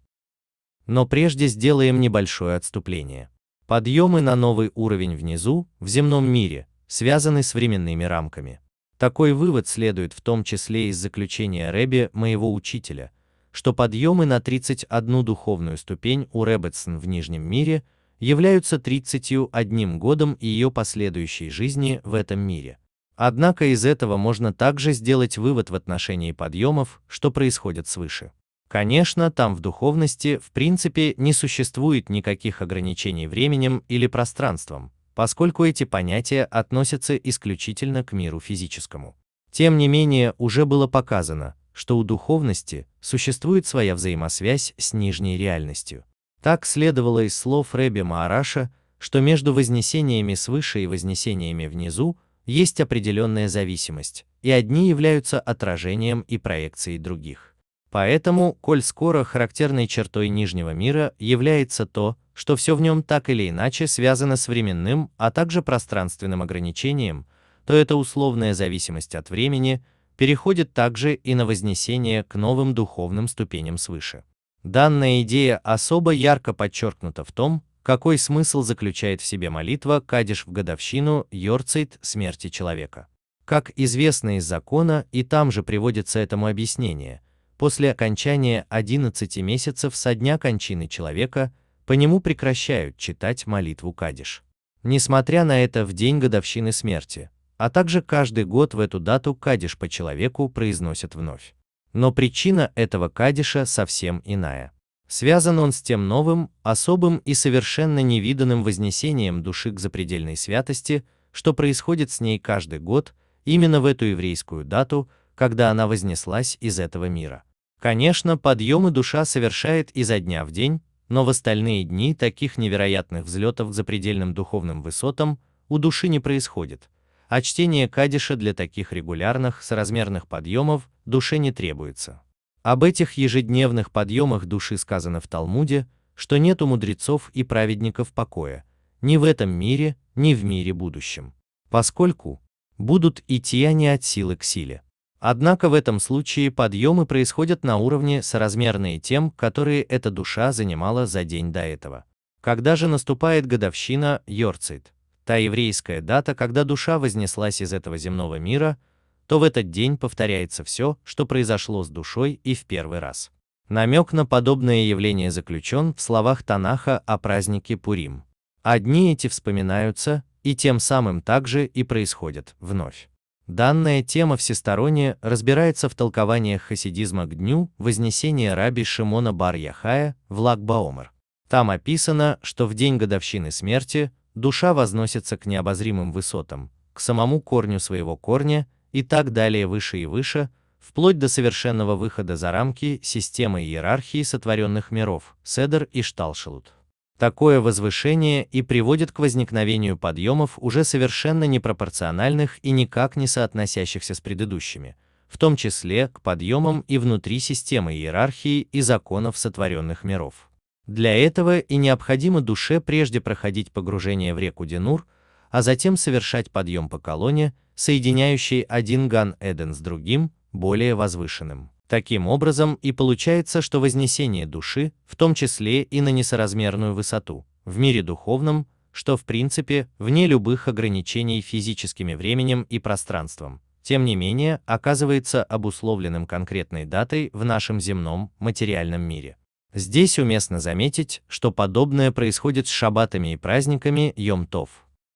[0.86, 3.32] Но прежде сделаем небольшое отступление.
[3.68, 8.62] Подъемы на новый уровень внизу, в земном мире, связаны с временными рамками.
[8.98, 13.12] Такой вывод следует в том числе из заключения Рэби, моего учителя,
[13.52, 17.84] что подъемы на 31 духовную ступень у Рэббетсон в Нижнем мире
[18.22, 22.78] являются 31 годом ее последующей жизни в этом мире.
[23.18, 28.32] Однако из этого можно также сделать вывод в отношении подъемов, что происходят свыше.
[28.68, 35.86] Конечно, там в духовности в принципе не существует никаких ограничений временем или пространством, поскольку эти
[35.86, 39.16] понятия относятся исключительно к миру физическому.
[39.52, 46.04] Тем не менее, уже было показано, что у духовности существует своя взаимосвязь с нижней реальностью.
[46.42, 53.48] Так следовало из слов Рэби Маараша, что между вознесениями свыше и вознесениями внизу есть определенная
[53.48, 57.56] зависимость, и одни являются отражением и проекцией других.
[57.90, 63.50] Поэтому, коль скоро характерной чертой Нижнего мира является то, что все в нем так или
[63.50, 67.26] иначе связано с временным, а также пространственным ограничением,
[67.66, 69.84] то эта условная зависимость от времени
[70.18, 74.24] переходит также и на вознесение к новым духовным ступеням свыше.
[74.64, 80.52] Данная идея особо ярко подчеркнута в том, какой смысл заключает в себе молитва Кадиш в
[80.52, 83.08] годовщину Йорцейт смерти человека.
[83.46, 87.22] Как известно из закона, и там же приводится этому объяснение,
[87.58, 91.52] после окончания 11 месяцев со дня кончины человека,
[91.86, 94.44] по нему прекращают читать молитву Кадиш.
[94.84, 99.78] Несмотря на это, в день годовщины смерти, а также каждый год в эту дату Кадиш
[99.78, 101.56] по человеку произносят вновь.
[101.94, 104.72] Но причина этого Кадиша совсем иная.
[105.08, 111.54] Связан он с тем новым, особым и совершенно невиданным вознесением души к запредельной святости, что
[111.54, 117.06] происходит с ней каждый год, именно в эту еврейскую дату, когда она вознеслась из этого
[117.06, 117.44] мира.
[117.80, 123.70] Конечно, подъемы душа совершает изо дня в день, но в остальные дни таких невероятных взлетов
[123.70, 126.90] к запредельным духовным высотам у души не происходит,
[127.30, 132.22] а чтение кадиша для таких регулярных, соразмерных подъемов душе не требуется.
[132.64, 138.66] Об этих ежедневных подъемах души сказано в Талмуде, что нет у мудрецов и праведников покоя,
[139.02, 141.34] ни в этом мире, ни в мире будущем,
[141.70, 142.42] поскольку
[142.78, 144.82] будут идти они от силы к силе.
[145.20, 151.24] Однако в этом случае подъемы происходят на уровне соразмерные тем, которые эта душа занимала за
[151.24, 152.06] день до этого.
[152.42, 154.94] Когда же наступает годовщина Йорцит,
[155.26, 158.78] та еврейская дата, когда душа вознеслась из этого земного мира,
[159.26, 163.32] то в этот день повторяется все, что произошло с душой и в первый раз.
[163.68, 168.24] Намек на подобное явление заключен в словах Танаха о празднике Пурим.
[168.62, 173.10] Одни эти вспоминаются, и тем самым также и происходят вновь.
[173.48, 181.14] Данная тема всесторонне разбирается в толкованиях хасидизма к дню Вознесения раби Шимона бар-Яхая в Лагбаомер.
[181.48, 187.80] Там описано, что в день годовщины смерти душа возносится к необозримым высотам, к самому корню
[187.80, 193.64] своего корня и так далее выше и выше, вплоть до совершенного выхода за рамки системы
[193.64, 196.74] иерархии сотворенных миров, Седер и Шталшелут.
[197.18, 204.22] Такое возвышение и приводит к возникновению подъемов уже совершенно непропорциональных и никак не соотносящихся с
[204.22, 204.96] предыдущими,
[205.28, 210.50] в том числе к подъемам и внутри системы иерархии и законов сотворенных миров.
[210.86, 215.08] Для этого и необходимо душе прежде проходить погружение в реку Денур,
[215.50, 221.72] а затем совершать подъем по колонне, соединяющей один Ган-Эден с другим, более возвышенным.
[221.88, 227.78] Таким образом и получается, что вознесение души, в том числе и на несоразмерную высоту, в
[227.78, 234.60] мире духовном, что в принципе вне любых ограничений физическими временем и пространством, тем не менее
[234.66, 239.38] оказывается обусловленным конкретной датой в нашем земном материальном мире.
[239.74, 244.70] Здесь уместно заметить, что подобное происходит с шаббатами и праздниками Йом-Тов.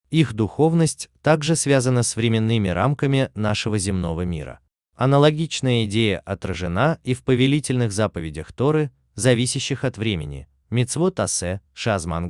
[0.09, 4.59] Их духовность также связана с временными рамками нашего земного мира.
[5.03, 12.29] Аналогичная идея отражена и в повелительных заповедях Торы, зависящих от времени, Мицвот Асе, Шазман.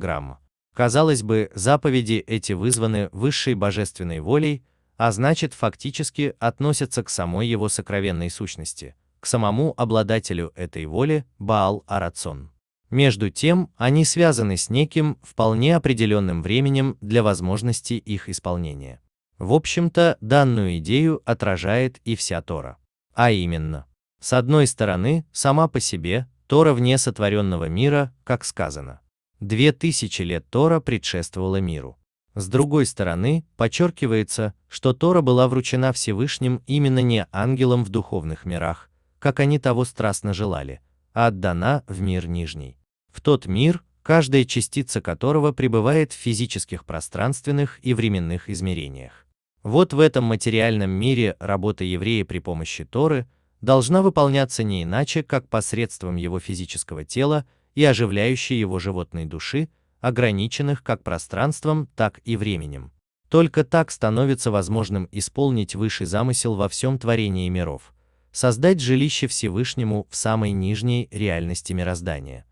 [0.74, 4.64] Казалось бы, заповеди эти вызваны высшей божественной волей,
[4.96, 11.84] а значит фактически относятся к самой его сокровенной сущности, к самому обладателю этой воли, Баал
[11.86, 12.52] Арацон.
[12.88, 19.02] Между тем, они связаны с неким вполне определенным временем для возможности их исполнения.
[19.38, 22.78] В общем-то, данную идею отражает и вся Тора.
[23.14, 23.86] А именно,
[24.20, 29.00] с одной стороны, сама по себе, Тора вне сотворенного мира, как сказано.
[29.40, 31.98] Две тысячи лет Тора предшествовала миру.
[32.34, 38.90] С другой стороны, подчеркивается, что Тора была вручена Всевышним именно не ангелам в духовных мирах,
[39.18, 40.80] как они того страстно желали,
[41.12, 42.78] а отдана в мир нижний.
[43.10, 49.26] В тот мир, каждая частица которого пребывает в физических пространственных и временных измерениях.
[49.62, 53.28] Вот в этом материальном мире работа еврея при помощи Торы
[53.60, 59.68] должна выполняться не иначе, как посредством его физического тела и оживляющей его животной души,
[60.00, 62.92] ограниченных как пространством, так и временем.
[63.28, 67.94] Только так становится возможным исполнить высший замысел во всем творении миров,
[68.32, 72.44] создать жилище Всевышнему в самой нижней реальности мироздания.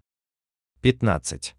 [0.82, 1.54] 15.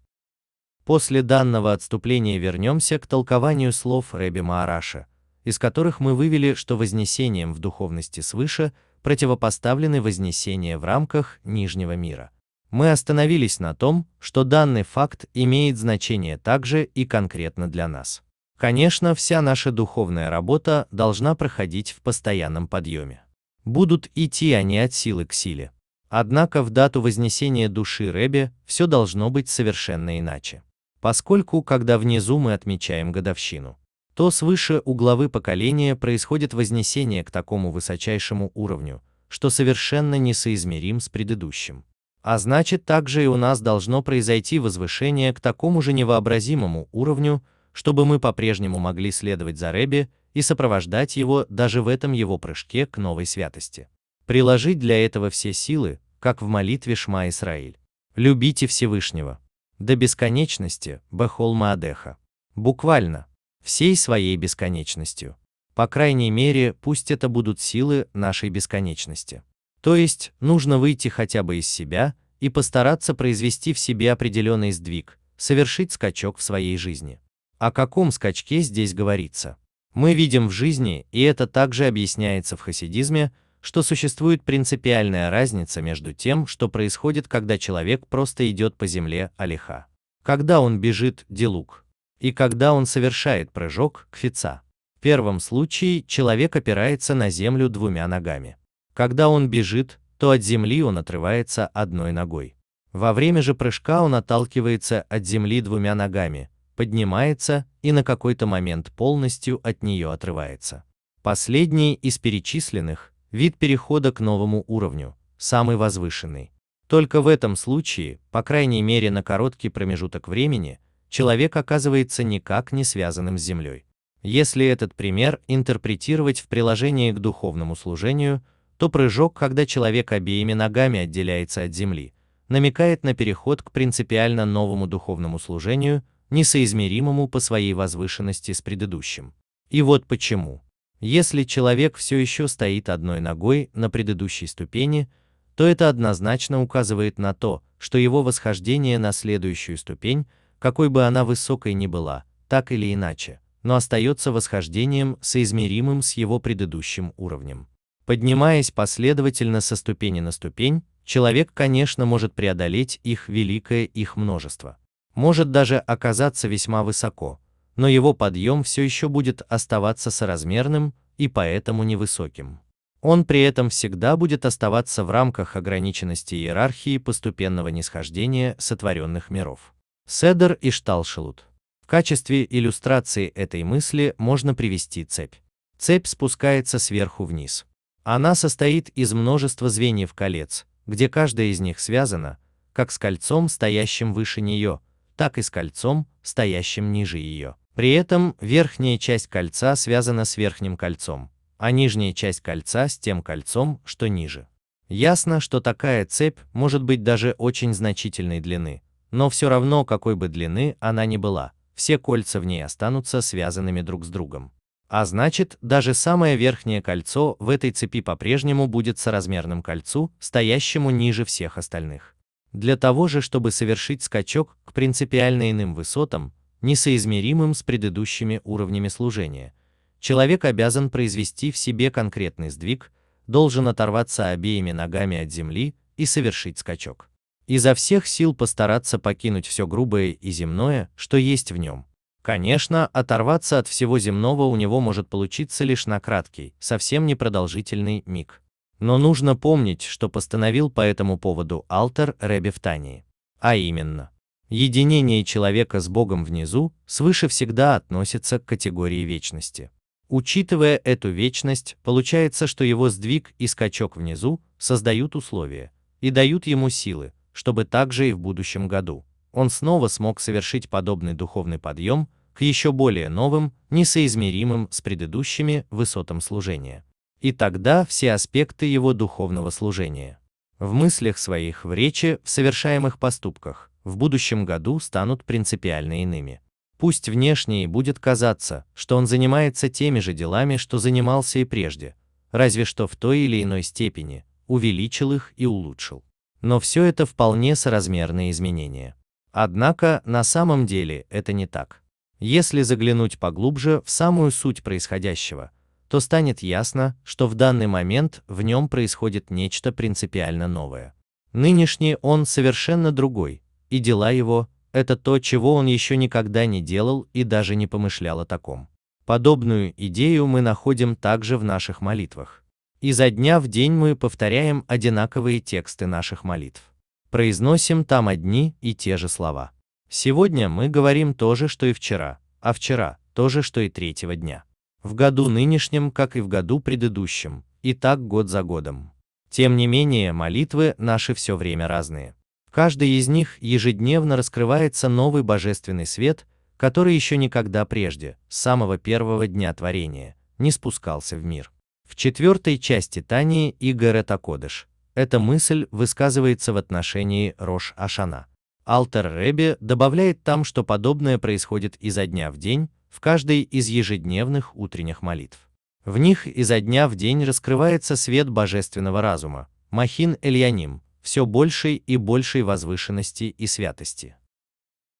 [0.84, 5.06] После данного отступления вернемся к толкованию слов Рэби Маараша,
[5.44, 12.30] из которых мы вывели, что вознесением в духовности свыше противопоставлены вознесения в рамках нижнего мира.
[12.70, 18.24] Мы остановились на том, что данный факт имеет значение также и конкретно для нас.
[18.58, 23.22] Конечно, вся наша духовная работа должна проходить в постоянном подъеме.
[23.64, 25.70] Будут идти они от силы к силе.
[26.14, 30.62] Однако в дату вознесения души Ребе все должно быть совершенно иначе.
[31.00, 33.78] Поскольку, когда внизу мы отмечаем годовщину,
[34.12, 41.08] то свыше у главы поколения происходит вознесение к такому высочайшему уровню, что совершенно несоизмерим с
[41.08, 41.82] предыдущим.
[42.20, 47.42] А значит, также и у нас должно произойти возвышение к такому же невообразимому уровню,
[47.72, 52.84] чтобы мы по-прежнему могли следовать за Рэби и сопровождать его даже в этом его прыжке
[52.84, 53.88] к новой святости.
[54.26, 57.78] Приложить для этого все силы, как в молитве Шма Исраиль.
[58.14, 59.40] Любите Всевышнего.
[59.78, 62.18] До бесконечности, Бехол Маадеха.
[62.54, 63.26] Буквально.
[63.62, 65.36] Всей своей бесконечностью.
[65.74, 69.42] По крайней мере, пусть это будут силы нашей бесконечности.
[69.80, 75.18] То есть, нужно выйти хотя бы из себя и постараться произвести в себе определенный сдвиг,
[75.36, 77.20] совершить скачок в своей жизни.
[77.58, 79.56] О каком скачке здесь говорится?
[79.94, 83.32] Мы видим в жизни, и это также объясняется в хасидизме,
[83.62, 89.86] что существует принципиальная разница между тем, что происходит, когда человек просто идет по земле алиха,
[90.24, 91.84] когда он бежит дилук,
[92.18, 94.62] и когда он совершает прыжок кфица.
[94.96, 98.56] В первом случае человек опирается на землю двумя ногами.
[98.94, 102.56] Когда он бежит, то от земли он отрывается одной ногой.
[102.92, 108.92] Во время же прыжка он отталкивается от земли двумя ногами, поднимается и на какой-то момент
[108.92, 110.84] полностью от нее отрывается.
[111.22, 116.52] Последний из перечисленных– вид перехода к новому уровню, самый возвышенный.
[116.86, 120.78] Только в этом случае, по крайней мере на короткий промежуток времени,
[121.08, 123.86] человек оказывается никак не связанным с землей.
[124.22, 128.42] Если этот пример интерпретировать в приложении к духовному служению,
[128.76, 132.12] то прыжок, когда человек обеими ногами отделяется от земли,
[132.48, 139.34] намекает на переход к принципиально новому духовному служению, несоизмеримому по своей возвышенности с предыдущим.
[139.70, 140.62] И вот почему.
[141.02, 145.10] Если человек все еще стоит одной ногой на предыдущей ступени,
[145.56, 150.26] то это однозначно указывает на то, что его восхождение на следующую ступень,
[150.60, 156.38] какой бы она высокой ни была, так или иначе, но остается восхождением, соизмеримым с его
[156.38, 157.66] предыдущим уровнем.
[158.06, 164.78] Поднимаясь последовательно со ступени на ступень, человек, конечно, может преодолеть их великое их множество.
[165.16, 167.40] Может даже оказаться весьма высоко,
[167.76, 172.60] но его подъем все еще будет оставаться соразмерным и поэтому невысоким.
[173.00, 179.74] Он при этом всегда будет оставаться в рамках ограниченности иерархии постепенного нисхождения сотворенных миров.
[180.06, 181.46] Седер и Шталшелут.
[181.80, 185.34] В качестве иллюстрации этой мысли можно привести цепь.
[185.78, 187.66] Цепь спускается сверху вниз.
[188.04, 192.38] Она состоит из множества звеньев колец, где каждое из них связано,
[192.72, 194.80] как с кольцом, стоящим выше нее,
[195.16, 197.56] так и с кольцом, стоящим ниже ее.
[197.74, 203.22] При этом верхняя часть кольца связана с верхним кольцом, а нижняя часть кольца с тем
[203.22, 204.46] кольцом, что ниже.
[204.88, 210.28] Ясно, что такая цепь может быть даже очень значительной длины, но все равно какой бы
[210.28, 214.52] длины она ни была, все кольца в ней останутся связанными друг с другом.
[214.88, 221.24] А значит, даже самое верхнее кольцо в этой цепи по-прежнему будет соразмерным кольцу, стоящему ниже
[221.24, 222.14] всех остальных.
[222.52, 229.52] Для того же, чтобы совершить скачок к принципиально иным высотам, несоизмеримым с предыдущими уровнями служения,
[230.00, 232.92] человек обязан произвести в себе конкретный сдвиг,
[233.26, 237.10] должен оторваться обеими ногами от земли и совершить скачок.
[237.46, 241.86] Изо всех сил постараться покинуть все грубое и земное, что есть в нем,
[242.22, 248.40] Конечно, оторваться от всего земного у него может получиться лишь на краткий, совсем непродолжительный миг.
[248.78, 253.04] Но нужно помнить, что постановил по этому поводу Алтер Ребе в Тании.
[253.40, 254.10] А именно,
[254.52, 259.70] единение человека с Богом внизу свыше всегда относится к категории вечности.
[260.08, 266.68] Учитывая эту вечность, получается, что его сдвиг и скачок внизу создают условия и дают ему
[266.68, 272.42] силы, чтобы также и в будущем году он снова смог совершить подобный духовный подъем к
[272.42, 276.84] еще более новым, несоизмеримым с предыдущими высотам служения.
[277.20, 280.18] И тогда все аспекты его духовного служения
[280.58, 286.40] в мыслях своих, в речи, в совершаемых поступках в будущем году станут принципиально иными.
[286.78, 291.94] Пусть внешне будет казаться, что он занимается теми же делами, что занимался и прежде,
[292.32, 296.04] разве что в той или иной степени увеличил их и улучшил.
[296.40, 298.96] Но все это вполне соразмерные изменения.
[299.30, 301.82] Однако на самом деле это не так.
[302.18, 305.50] Если заглянуть поглубже в самую суть происходящего,
[305.88, 310.94] то станет ясно, что в данный момент в нем происходит нечто принципиально новое.
[311.32, 313.41] Нынешний он совершенно другой,
[313.72, 318.20] и дела его– это то, чего он еще никогда не делал и даже не помышлял
[318.20, 318.68] о таком.
[319.04, 322.44] Подобную идею мы находим также в наших молитвах.
[322.80, 326.72] Изо дня в день мы повторяем одинаковые тексты наших молитв
[327.12, 329.52] произносим там одни и те же слова.
[329.90, 334.16] Сегодня мы говорим то же, что и вчера, а вчера то же, что и третьего
[334.16, 334.44] дня.
[334.82, 338.92] В году нынешнем, как и в году предыдущем, и так год за годом.
[339.28, 342.16] Тем не менее, молитвы наши все время разные.
[342.52, 346.26] В каждой из них ежедневно раскрывается новый божественный свет,
[346.58, 351.50] который еще никогда прежде, с самого первого дня творения, не спускался в мир.
[351.88, 358.26] В четвертой части Тании Игорета Кодыш эта мысль высказывается в отношении Рош Ашана.
[358.66, 364.54] Алтер Ребе добавляет там, что подобное происходит изо дня в день, в каждой из ежедневных
[364.54, 365.48] утренних молитв.
[365.86, 371.96] В них изо дня в день раскрывается свет божественного разума, Махин Эльяним, все большей и
[371.96, 374.16] большей возвышенности и святости.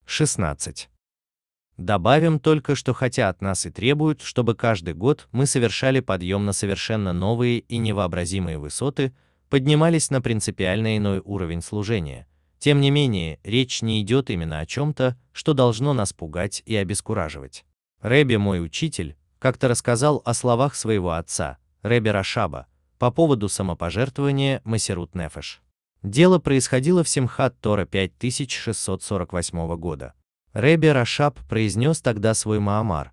[0.05, 0.91] 16.
[1.79, 6.53] Добавим только, что хотя от нас и требуют, чтобы каждый год мы совершали подъем на
[6.53, 9.15] совершенно новые и невообразимые высоты,
[9.49, 12.27] поднимались на принципиально иной уровень служения.
[12.59, 17.65] Тем не менее, речь не идет именно о чем-то, что должно нас пугать и обескураживать.
[18.01, 22.67] Ребе, мой учитель, как-то рассказал о словах своего отца, Ребе Рашаба,
[22.99, 25.62] по поводу самопожертвования מסירות נפש.
[26.03, 30.15] Дело происходило в Симхат Тора 5648 года.
[30.53, 33.13] Ребе Рашаб произнес тогда свой מאמר,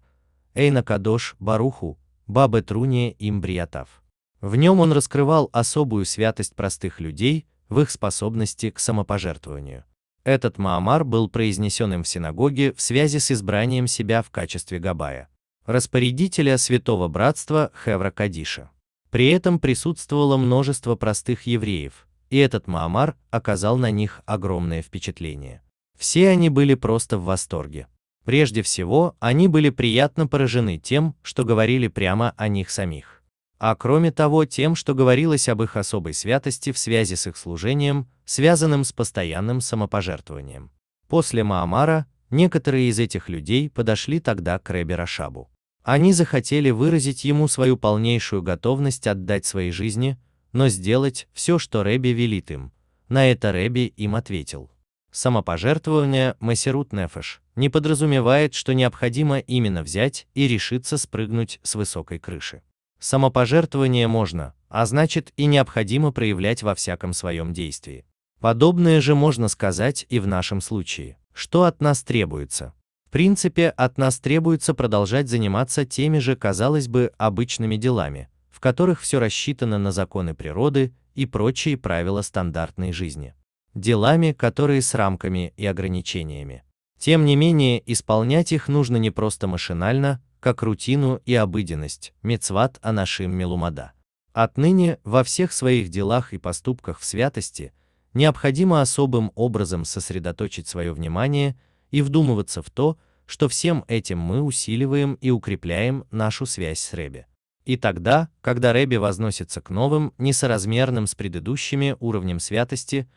[0.55, 4.01] אין הקדוש ברוך הוא, Бабе Труния Имбриятав.
[4.41, 9.85] В нем он раскрывал особую святость простых людей в их способности к самопожертвованию.
[10.23, 15.29] Этот Маамар был произнесен им в синагоге в связи с избранием себя в качестве Габая,
[15.65, 18.71] распорядителя Святого Братства Хевра Кадиша.
[19.11, 25.61] При этом присутствовало множество простых евреев, и этот Маамар оказал на них огромное впечатление.
[25.97, 27.87] Все они были просто в восторге.
[28.25, 33.23] Прежде всего, они были приятно поражены тем, что говорили прямо о них самих.
[33.57, 38.07] А кроме того, тем, что говорилось об их особой святости в связи с их служением,
[38.23, 40.71] связанным с постоянным самопожертвованием.
[41.09, 45.49] После Маамара, некоторые из этих людей подошли тогда к Ребе Рашабу.
[45.83, 50.17] Они захотели выразить ему свою полнейшую готовность отдать своей жизни,
[50.51, 52.71] но сделать все, что Рэби велит им.
[53.07, 54.69] На это Рэби им ответил.
[55.11, 62.61] Самопожертвование Масерут Нефеш не подразумевает, что необходимо именно взять и решиться спрыгнуть с высокой крыши.
[62.99, 68.05] Самопожертвование можно, а значит и необходимо проявлять во всяком своем действии.
[68.39, 71.17] Подобное же можно сказать и в нашем случае.
[71.33, 72.73] Что от нас требуется?
[73.07, 78.29] В принципе, от нас требуется продолжать заниматься теми же, казалось бы, обычными делами,
[78.59, 83.33] в которых все рассчитано на законы природы и прочие правила стандартной жизни
[83.73, 86.63] делами, которые с рамками и ограничениями.
[86.97, 93.31] Тем не менее, исполнять их нужно не просто машинально, как рутину и обыденность, мецват анашим
[93.33, 93.93] мелумада.
[94.33, 97.71] Отныне во всех своих делах и поступках в святости
[98.13, 101.57] необходимо особым образом сосредоточить свое внимание
[101.91, 107.27] и вдумываться в то, что всем этим мы усиливаем и укрепляем нашу связь с Ребе.
[107.65, 113.07] И тогда, когда Ребе возносится к новым, несоразмерным с предыдущими уровням святости,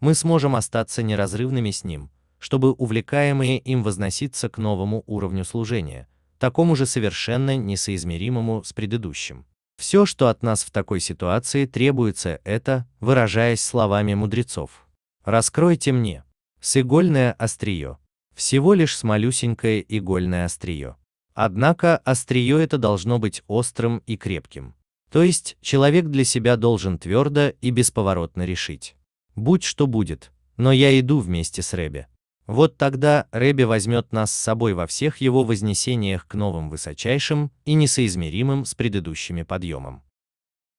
[0.00, 6.74] мы сможем остаться неразрывными с Ним, чтобы увлекаемые им возноситься к новому уровню служения, такому
[6.74, 9.46] же совершенно несоизмеримому с предыдущим.
[9.76, 14.86] Все, что от нас в такой ситуации требуется, это, выражаясь словами мудрецов.
[15.24, 16.24] Раскройте мне
[16.60, 17.96] с игольное острие.
[18.34, 20.96] Всего лишь с малюсенькое игольное острие.
[21.34, 24.74] Однако острие это должно быть острым и крепким.
[25.10, 28.94] То есть человек для себя должен твердо и бесповоротно решить.
[29.34, 32.06] Будь что будет, но я иду вместе с Рэбе.
[32.46, 37.74] Вот тогда Рэбе возьмет нас с собой во всех его вознесениях к новым высочайшим и
[37.74, 40.02] несоизмеримым с предыдущими подъемам.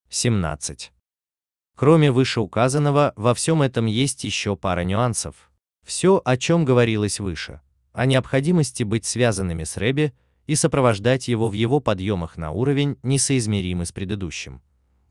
[0.09, 0.91] 17.
[1.77, 5.49] Кроме вышеуказанного, во всем этом есть еще пара нюансов.
[5.85, 7.61] Все, о чем говорилось выше,
[7.93, 10.13] о необходимости быть связанными с Рэбе
[10.51, 14.61] и сопровождать его в его подъемах на уровень, несоизмеримый с предыдущим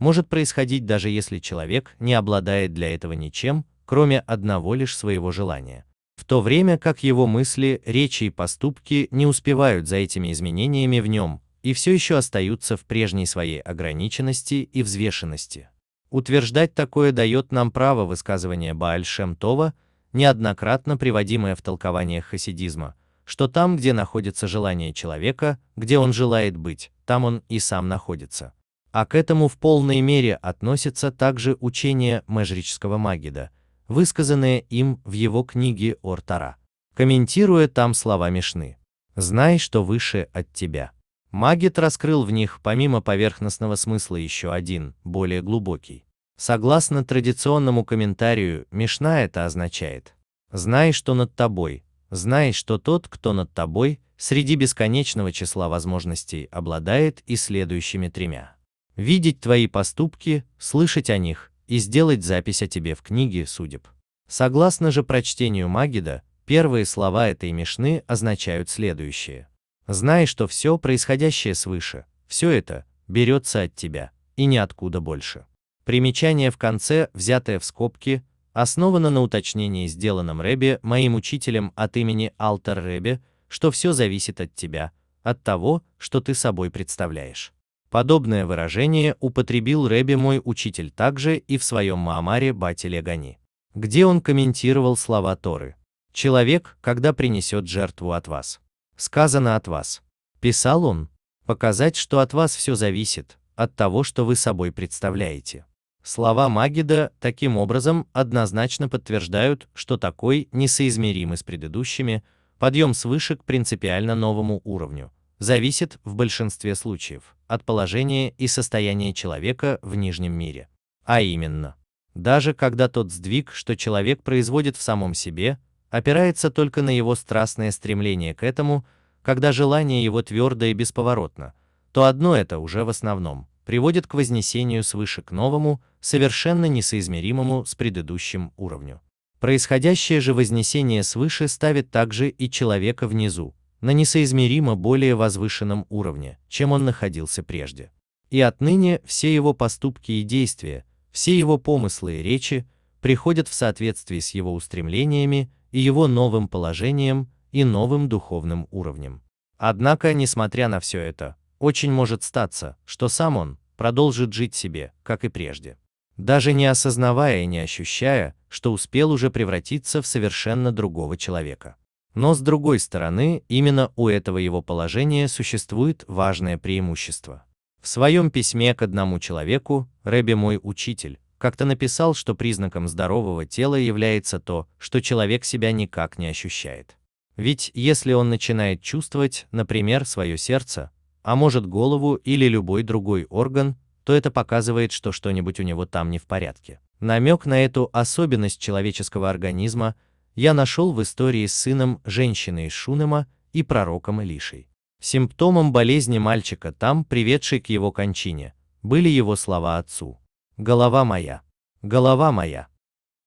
[0.00, 5.84] может происходить даже если человек не обладает для этого ничем, кроме одного лишь своего желания.
[6.16, 11.06] В то время как его мысли, речи и поступки не успевают за этими изменениями в
[11.06, 15.68] нем и все еще остаются в прежней своей ограниченности и взвешенности.
[16.10, 19.74] Утверждать такое дает нам право высказывания Бааль Шем Това,
[20.12, 22.94] неоднократно приводимое в толкованиях хасидизма,
[23.30, 28.54] что там, где находится желание человека, где он желает быть, там он и сам находится.
[28.90, 33.50] А к этому в полной мере относится также учение Межрического Магида,
[33.86, 36.56] высказанное им в его книге Ортара,
[36.94, 38.78] комментируя там слова Мишны.
[39.14, 40.90] «Знай, что выше от тебя».
[41.30, 46.04] Магид раскрыл в них помимо поверхностного смысла еще один, более глубокий.
[46.36, 50.16] Согласно традиционному комментарию, Мишна это означает
[50.50, 57.22] «Знай, что над тобой, знай, что тот, кто над тобой, среди бесконечного числа возможностей обладает
[57.26, 58.56] и следующими тремя
[59.00, 63.88] видеть твои поступки, слышать о них и сделать запись о тебе в книге судеб.
[64.28, 69.48] Согласно же прочтению Магида, первые слова этой Мишны означают следующее.
[69.86, 75.46] Знай, что все происходящее свыше, все это берется от тебя, и ниоткуда больше.
[75.84, 78.22] Примечание в конце, взятое в скобки,
[78.52, 84.54] основано на уточнении, сделанном Рэбе моим учителем от имени Алтар Рэбе, что все зависит от
[84.54, 84.92] тебя,
[85.22, 87.52] от того, что ты собой представляешь.
[87.90, 93.38] Подобное выражение употребил Рэбе мой учитель также и в своем Маамаре Бати Гани,
[93.74, 95.76] где он комментировал слова Торы.
[96.12, 98.60] «Человек, когда принесет жертву от вас».
[99.00, 100.02] Сказано от вас.
[100.40, 101.08] Писал он,
[101.46, 105.64] показать, что от вас все зависит, от того, что вы собой представляете.
[106.02, 112.24] Слова Магида таким образом однозначно подтверждают, что такой несоизмеримый с предыдущими
[112.58, 119.78] подъем свыше к принципиально новому уровню зависит в большинстве случаев от положения и состояния человека
[119.82, 120.68] в нижнем мире.
[121.04, 121.76] А именно,
[122.14, 125.58] даже когда тот сдвиг, что человек производит в самом себе,
[125.90, 128.86] опирается только на его страстное стремление к этому,
[129.22, 131.54] когда желание его твердо и бесповоротно,
[131.92, 137.76] то одно это уже в основном приводит к вознесению свыше к новому, совершенно несоизмеримому с
[137.76, 139.00] предыдущим уровню.
[139.38, 146.72] Происходящее же вознесение свыше ставит также и человека внизу, на несоизмеримо более возвышенном уровне, чем
[146.72, 147.92] он находился прежде.
[148.28, 152.66] И отныне все его поступки и действия, все его помыслы и речи
[153.00, 159.22] приходят в соответствии с его устремлениями и его новым положением и новым духовным уровнем.
[159.58, 165.24] Однако, несмотря на все это, очень может статься, что сам он продолжит жить себе, как
[165.24, 165.78] и прежде,
[166.18, 171.76] даже не осознавая и не ощущая, что успел уже превратиться в совершенно другого человека.
[172.12, 177.44] Но с другой стороны, именно у этого его положения существует важное преимущество.
[177.80, 183.76] В своем письме к одному человеку, Рэбе мой учитель, как-то написал, что признаком здорового тела
[183.76, 186.98] является то, что человек себя никак не ощущает.
[187.36, 190.90] Ведь если он начинает чувствовать, например, свое сердце,
[191.22, 196.10] а может голову или любой другой орган, то это показывает, что что-нибудь у него там
[196.10, 196.80] не в порядке.
[197.00, 199.94] Намек на эту особенность человеческого организма
[200.34, 204.68] я нашел в истории с сыном женщины из Шунема и пророком Илишей.
[205.00, 210.18] Симптомом болезни мальчика там, приведшей к его кончине, были его слова отцу.
[210.56, 211.42] «Голова моя!
[211.82, 212.68] Голова моя!»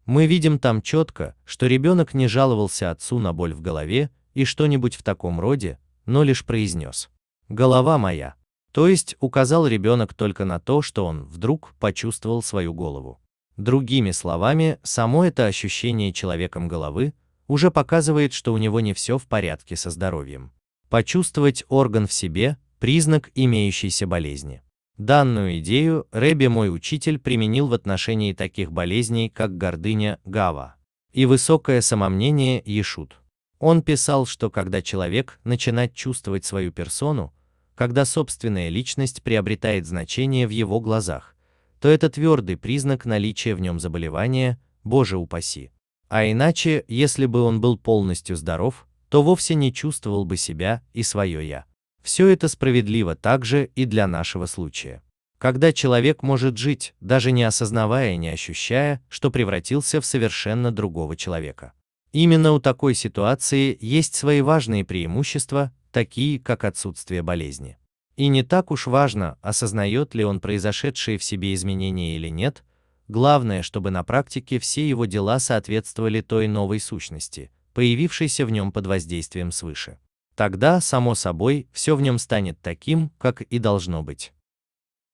[0.05, 4.95] Мы видим там четко, что ребенок не жаловался отцу на боль в голове и что-нибудь
[4.95, 7.09] в таком роде, но лишь произнес
[7.49, 8.35] «Голова моя!»
[8.71, 13.19] То есть указал ребенок только на то, что он вдруг почувствовал свою голову.
[13.55, 17.13] Другими словами, само это ощущение человеком головы
[17.47, 20.51] уже показывает, что у него не все в порядке со здоровьем.
[20.89, 24.61] Почувствовать орган в себе– признак имеющейся болезни.
[24.97, 30.75] Данную идею Рэби мой учитель применил в отношении таких болезней, как гордыня Гава
[31.13, 33.21] и высокое самомнение Ешут.
[33.65, 37.33] Он писал, что когда человек начинает чувствовать свою персону,
[37.75, 41.33] когда собственная личность приобретает значение в его глазах,
[41.79, 45.71] то это твердый признак наличия в нем заболевания, боже упаси.
[46.09, 51.01] А иначе, если бы он был полностью здоров, то вовсе не чувствовал бы себя и
[51.01, 51.63] свое «я».
[52.01, 55.01] Все это справедливо также и для нашего случая.
[55.37, 61.15] Когда человек может жить, даже не осознавая и не ощущая, что превратился в совершенно другого
[61.15, 61.71] человека.
[62.13, 67.77] Именно у такой ситуации есть свои важные преимущества, такие как отсутствие болезни.
[68.15, 72.63] И не так уж важно, осознает ли он произошедшие в себе изменения или нет,
[73.07, 78.85] главное, чтобы на практике все его дела соответствовали той новой сущности, появившейся в нем под
[78.85, 79.97] воздействием свыше.
[80.35, 84.33] Тогда, само собой, все в нем станет таким, как и должно быть.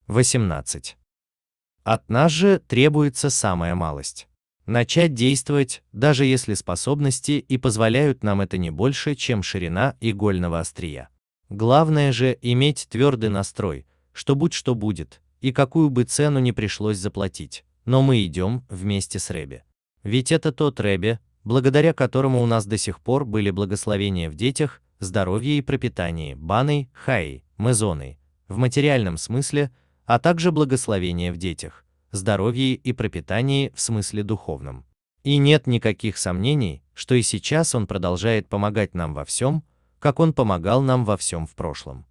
[0.08, 0.98] 18.
[1.84, 4.28] От нас же требуется самая малость.
[4.70, 11.10] Начать действовать, даже если способности и позволяют нам это не больше, чем ширина игольного острия.
[11.50, 17.00] Главное же иметь твердый настрой, что будь что будет, и какую бы цену не пришлось
[17.00, 19.64] заплатить, но мы идем вместе с Ребе.
[20.04, 24.84] Ведь это тот Ребе, благодаря которому у нас до сих пор были благословения в детях,
[25.00, 29.72] здоровье и пропитании, баной, хаей, мезоной, в материальном смысле,
[30.06, 34.86] а также благословения в детях, здоровье и пропитании в смысле духовном.
[35.24, 39.64] И нет никаких сомнений, что и сейчас он продолжает помогать нам во всем,
[40.00, 42.06] как Он помогал нам во всем в прошлом.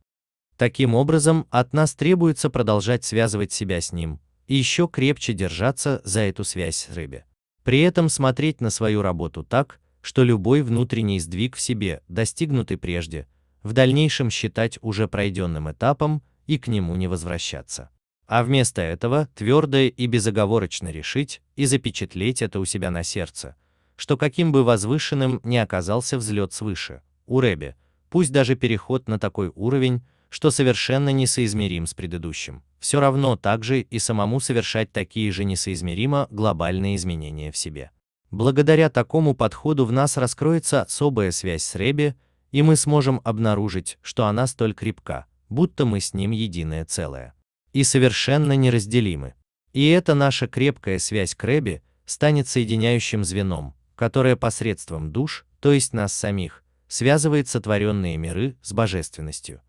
[0.57, 6.21] Таким образом, от нас требуется продолжать связывать себя с Ним и еще крепче держаться за
[6.21, 7.25] эту связь с рыбе.
[7.65, 13.27] При этом смотреть на свою работу так, что любой внутренний сдвиг в себе, достигнутый прежде,
[13.63, 17.91] в дальнейшем считать уже пройденным этапом и к нему не возвращаться.
[18.29, 23.57] А вместо этого твердо и безоговорочно решить и запечатлеть это у себя на сердце,
[23.97, 27.74] что каким бы возвышенным ни оказался взлет свыше, у Рэби,
[28.11, 33.99] пусть даже переход на такой уровень, что совершенно несоизмерим с предыдущим, все равно также и
[33.99, 37.91] самому совершать такие же несоизмеримо глобальные изменения в себе.
[38.31, 42.14] Благодаря такому подходу в нас раскроется особая связь с Реби,
[42.53, 47.33] и мы сможем обнаружить, что она столь крепка, будто мы с ним единое целое.
[47.79, 49.35] И совершенно неразделимы.
[49.72, 56.12] И эта наша крепкая связь к станет соединяющим звеном, которое посредством душ, то есть нас
[56.12, 59.62] самих, связывает сотворенные миры с божественностью.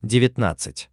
[0.00, 0.88] 19.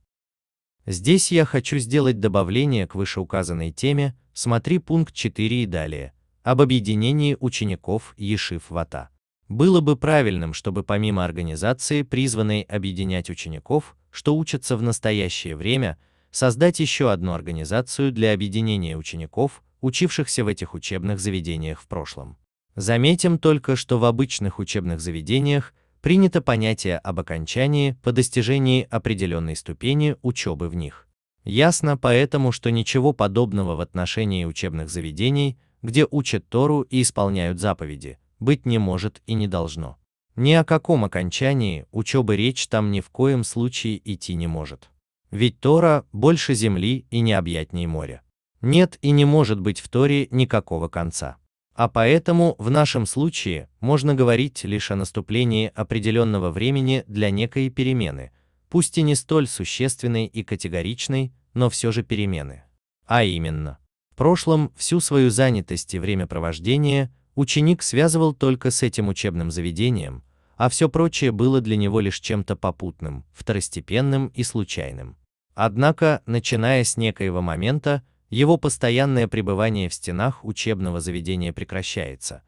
[0.88, 6.12] Здесь я хочу сделать добавление к вышеуказанной теме, смотри пункт 4 и далее,
[6.44, 9.08] об объединении учеников Ешив Вата.
[9.48, 15.98] Было бы правильным, чтобы помимо организации, призванной объединять учеников, что учатся в настоящее время,
[16.36, 22.38] создать еще одну организацию для объединения учеников, учившихся в этих учебных заведениях в прошлом.
[22.76, 30.18] Заметим только, что в обычных учебных заведениях принято понятие об окончании по достижении определенной ступени
[30.24, 31.08] учебы в них.
[31.46, 38.20] Ясно поэтому, что ничего подобного в отношении учебных заведений, где учат Тору и исполняют заповеди,
[38.42, 39.98] быть не может и не должно.
[40.36, 44.90] Ни о каком окончании учебы речь там ни в коем случае идти не может.
[45.36, 48.22] Ведь Тора больше земли и необъятней моря.
[48.62, 51.36] Нет и не может быть в Торе никакого конца.
[51.74, 58.32] А поэтому в нашем случае можно говорить лишь о наступлении определенного времени для некой перемены,
[58.70, 62.64] пусть и не столь существенной и категоричной, но все же перемены.
[63.06, 63.80] А именно,
[64.14, 70.24] в прошлом всю свою занятость и времяпровождение ученик связывал только с этим учебным заведением,
[70.56, 75.18] а все прочее было для него лишь чем-то попутным, второстепенным и случайным.
[75.56, 82.44] Однако, начиная с некоего момента, его постоянное пребывание в стенах учебного заведения прекращается,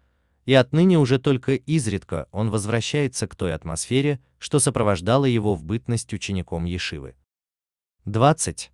[0.45, 6.14] и отныне уже только изредка он возвращается к той атмосфере, что сопровождала его в бытность
[6.14, 7.16] учеником Ешивы.
[8.03, 8.72] 20.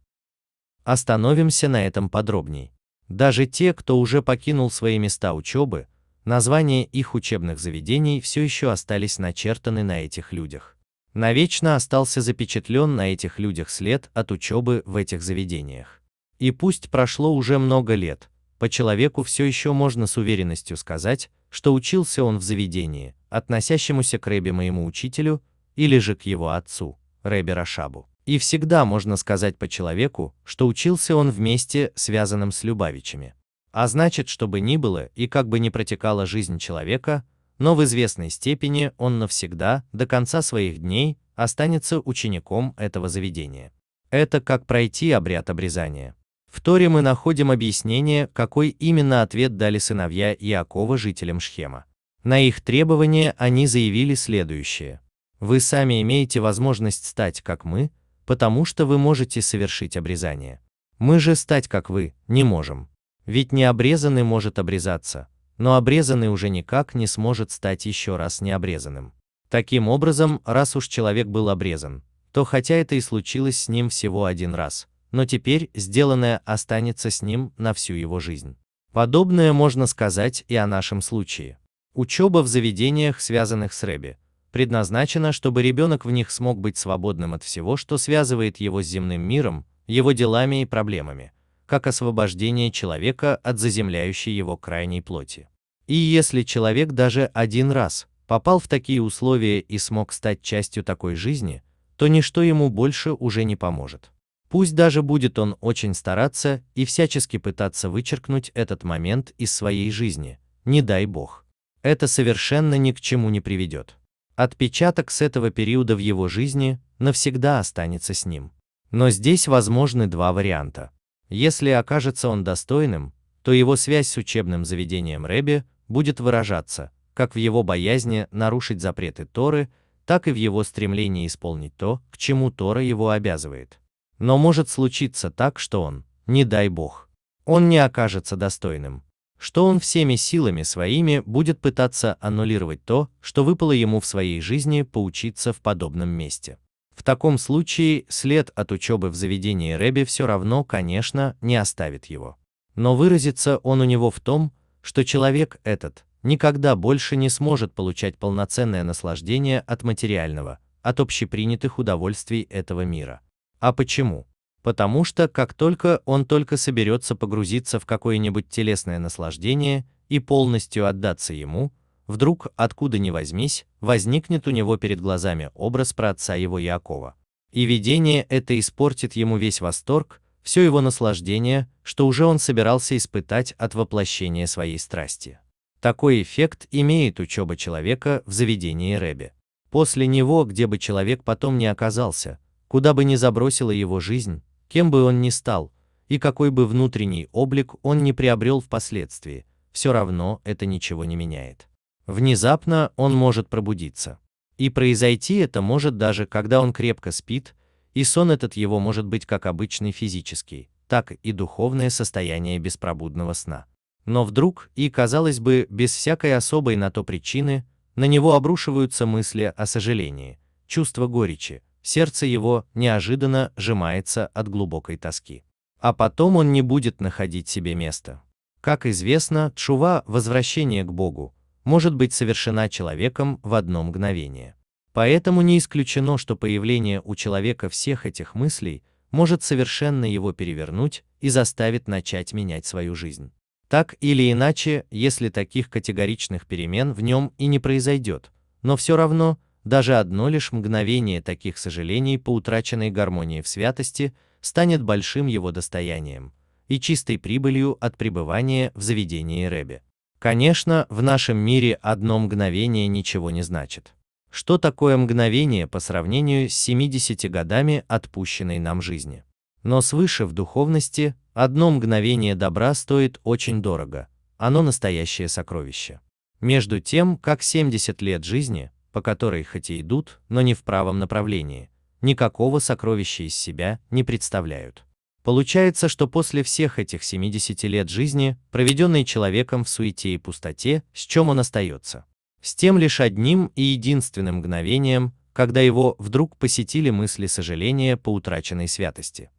[0.84, 2.74] Остановимся на этом подробней.
[3.10, 5.88] Даже те, кто уже покинул свои места учебы,
[6.26, 10.73] названия их учебных заведений все еще остались начертаны на этих людях.
[11.14, 16.02] Навечно остался запечатлен на этих людях след от учебы в этих заведениях.
[16.40, 21.74] И пусть прошло уже много лет, по человеку все еще можно с уверенностью сказать, что
[21.74, 25.44] учился он в заведении, относящемуся к Рэбе моему учителю,
[25.76, 28.08] или же к его отцу, Рэбе Рашабу.
[28.26, 33.36] И всегда можно сказать по человеку, что учился он вместе, связанным с Любавичами.
[33.72, 37.26] А значит, что бы ни было и как бы ни протекала жизнь человека,
[37.64, 43.72] но в известной степени он навсегда, до конца своих дней, останется учеником этого заведения.
[44.10, 46.14] Это как пройти обряд обрезания.
[46.52, 51.86] В Торе мы находим объяснение, какой именно ответ дали сыновья Иакова жителям Шхема.
[52.26, 55.00] На их требование они заявили следующее.
[55.40, 57.92] Вы сами имеете возможность стать как мы,
[58.26, 60.60] потому что вы можете совершить обрезание.
[61.00, 62.90] Мы же стать как вы не можем.
[63.26, 65.30] Ведь не обрезанный может обрезаться,
[65.64, 69.14] но обрезанный уже никак не сможет стать еще раз необрезанным.
[69.48, 72.04] Таким образом, раз уж человек был обрезан,
[72.34, 77.22] то хотя это и случилось с ним всего один раз, но теперь сделанное останется с
[77.22, 78.58] ним на всю его жизнь.
[78.92, 81.58] Подобное можно сказать и о нашем случае.
[81.94, 84.18] Учеба в заведениях, связанных с Рэби,
[84.52, 89.22] предназначена, чтобы ребенок в них смог быть свободным от всего, что связывает его с земным
[89.22, 91.32] миром, его делами и проблемами,
[91.68, 95.48] как освобождение человека от заземляющей его крайней плоти.
[95.88, 101.16] И если человек даже один раз попал в такие условия и смог стать частью такой
[101.16, 101.62] жизни,
[101.98, 104.12] то ничто ему больше уже не поможет.
[104.50, 110.40] Пусть даже будет он очень стараться и всячески пытаться вычеркнуть этот момент из своей жизни,
[110.64, 111.46] не дай бог.
[111.82, 113.98] Это совершенно ни к чему не приведет.
[114.36, 118.52] Отпечаток с этого периода в его жизни навсегда останется с ним.
[118.90, 120.92] Но здесь возможны два варианта.
[121.30, 127.38] Если окажется он достойным, то его связь с учебным заведением Рэби будет выражаться, как в
[127.38, 129.70] его боязни нарушить запреты Торы,
[130.06, 133.80] так и в его стремлении исполнить то, к чему Тора его обязывает.
[134.20, 137.10] Но может случиться так, что он, не дай бог,
[137.46, 139.04] он не окажется достойным,
[139.38, 144.84] что он всеми силами своими будет пытаться аннулировать то, что выпало ему в своей жизни
[144.84, 146.58] поучиться в подобном месте.
[146.96, 152.38] В таком случае след от учебы в заведении Рэби все равно, конечно, не оставит его.
[152.76, 154.52] Но выразится он у него в том,
[154.84, 162.42] что человек этот никогда больше не сможет получать полноценное наслаждение от материального, от общепринятых удовольствий
[162.50, 163.22] этого мира.
[163.60, 164.28] А почему?
[164.62, 171.34] Потому что как только он только соберется погрузиться в какое-нибудь телесное наслаждение и полностью отдаться
[171.34, 171.72] ему,
[172.08, 177.16] вдруг, откуда ни возьмись, возникнет у него перед глазами образ праотца его Якова.
[177.52, 183.54] И видение это испортит ему весь восторг, все его наслаждение, что уже он собирался испытать
[183.54, 185.40] от воплощения своей страсти.
[185.80, 189.34] Такой эффект имеет учеба человека в заведении Рэбе.
[189.70, 194.92] После него, где бы человек потом ни оказался, куда бы ни забросила его жизнь, кем
[194.92, 195.72] бы он ни стал,
[196.08, 201.68] и какой бы внутренний облик он не приобрел впоследствии, все равно это ничего не меняет.
[202.06, 204.20] Внезапно он может пробудиться.
[204.58, 207.56] И произойти это может даже, когда он крепко спит,
[207.94, 213.66] и сон этот его может быть как обычный физический, так и духовное состояние беспробудного сна.
[214.06, 217.66] Но вдруг, и казалось бы, без всякой особой на то причины,
[217.96, 225.44] на него обрушиваются мысли о сожалении, чувство горечи, сердце его неожиданно сжимается от глубокой тоски.
[225.80, 228.22] А потом он не будет находить себе места.
[228.62, 234.56] Как известно, тшува, возвращение к Богу, может быть совершена человеком в одно мгновение.
[234.94, 241.30] Поэтому не исключено, что появление у человека всех этих мыслей может совершенно его перевернуть и
[241.30, 243.32] заставит начать менять свою жизнь.
[243.68, 249.40] Так или иначе, если таких категоричных перемен в нем и не произойдет, но все равно,
[249.64, 256.34] даже одно лишь мгновение таких сожалений по утраченной гармонии в святости станет большим его достоянием
[256.68, 259.82] и чистой прибылью от пребывания в заведении Рэбе.
[260.20, 263.93] Конечно, в нашем мире одно мгновение ничего не значит.
[264.34, 269.24] Что такое мгновение по сравнению с 70 годами отпущенной нам жизни?
[269.62, 274.08] Но свыше в духовности одно мгновение добра стоит очень дорого,
[274.38, 276.00] оно настоящее сокровище.
[276.42, 280.98] Между тем, как 70 лет жизни, по которой хоть и идут, но не в правом
[280.98, 281.70] направлении,
[282.02, 284.84] никакого сокровища из себя не представляют.
[285.22, 291.02] Получается, что после всех этих 70 лет жизни, проведенной человеком в суете и пустоте, с
[291.02, 292.06] чем он остается?
[292.44, 298.68] С тем лишь одним и единственным мгновением, когда его вдруг посетили мысли сожаления по утраченной
[298.68, 299.32] святости.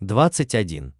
[0.00, 0.94] 21.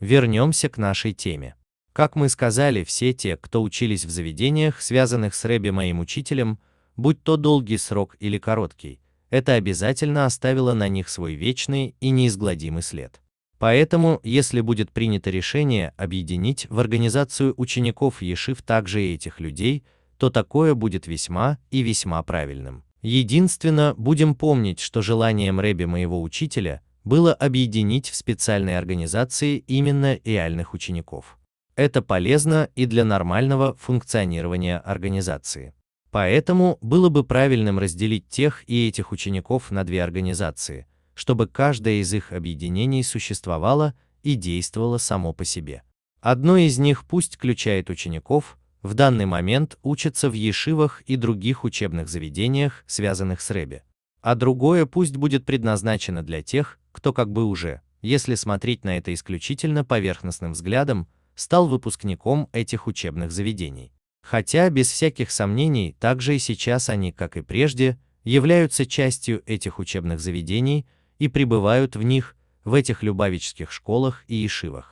[0.00, 1.54] Вернемся к нашей теме.
[1.92, 6.58] Как мы сказали, все те, кто учились в заведениях, связанных с Рэби моим учителем,
[6.96, 9.00] будь то долгий срок или короткий,
[9.30, 13.20] это обязательно оставило на них свой вечный и неизгладимый след.
[13.58, 19.84] Поэтому, если будет принято решение объединить в организацию учеников Ешив также и этих людей,
[20.22, 22.84] то такое будет весьма и весьма правильным.
[23.00, 30.74] Единственно, будем помнить, что желанием Рэби моего учителя было объединить в специальной организации именно реальных
[30.74, 31.40] учеников.
[31.74, 35.74] Это полезно и для нормального функционирования организации.
[36.12, 42.14] Поэтому было бы правильным разделить тех и этих учеников на две организации, чтобы каждое из
[42.14, 45.82] их объединений существовало и действовало само по себе.
[46.20, 52.08] Одно из них пусть включает учеников, в данный момент учатся в ешивах и других учебных
[52.08, 53.84] заведениях, связанных с Рэбе.
[54.20, 59.14] А другое пусть будет предназначено для тех, кто как бы уже, если смотреть на это
[59.14, 63.92] исключительно поверхностным взглядом, стал выпускником этих учебных заведений.
[64.22, 70.20] Хотя, без всяких сомнений, также и сейчас они, как и прежде, являются частью этих учебных
[70.20, 70.86] заведений
[71.18, 74.91] и пребывают в них, в этих любавических школах и ешивах.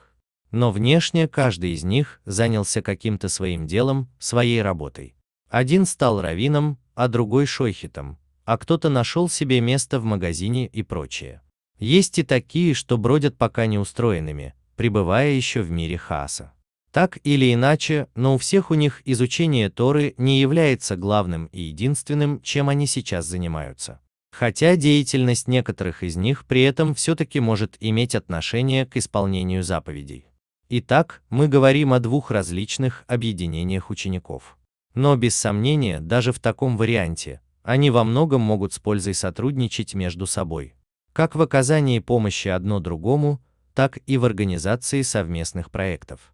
[0.50, 5.14] Но внешне каждый из них занялся каким-то своим делом, своей работой.
[5.48, 11.40] Один стал раввином, а другой шойхитом, а кто-то нашел себе место в магазине и прочее.
[11.78, 16.52] Есть и такие, что бродят пока не устроенными, пребывая еще в мире хаоса.
[16.92, 22.40] Так или иначе, но у всех у них изучение Торы не является главным и единственным,
[22.42, 24.00] чем они сейчас занимаются.
[24.32, 30.29] Хотя деятельность некоторых из них при этом все-таки может иметь отношение к исполнению заповедей.
[30.72, 34.56] Итак, мы говорим о двух различных объединениях учеников.
[34.94, 40.26] Но без сомнения, даже в таком варианте, они во многом могут с пользой сотрудничать между
[40.26, 40.76] собой.
[41.12, 43.42] Как в оказании помощи одно другому,
[43.74, 46.32] так и в организации совместных проектов.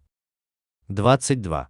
[0.87, 1.69] 22.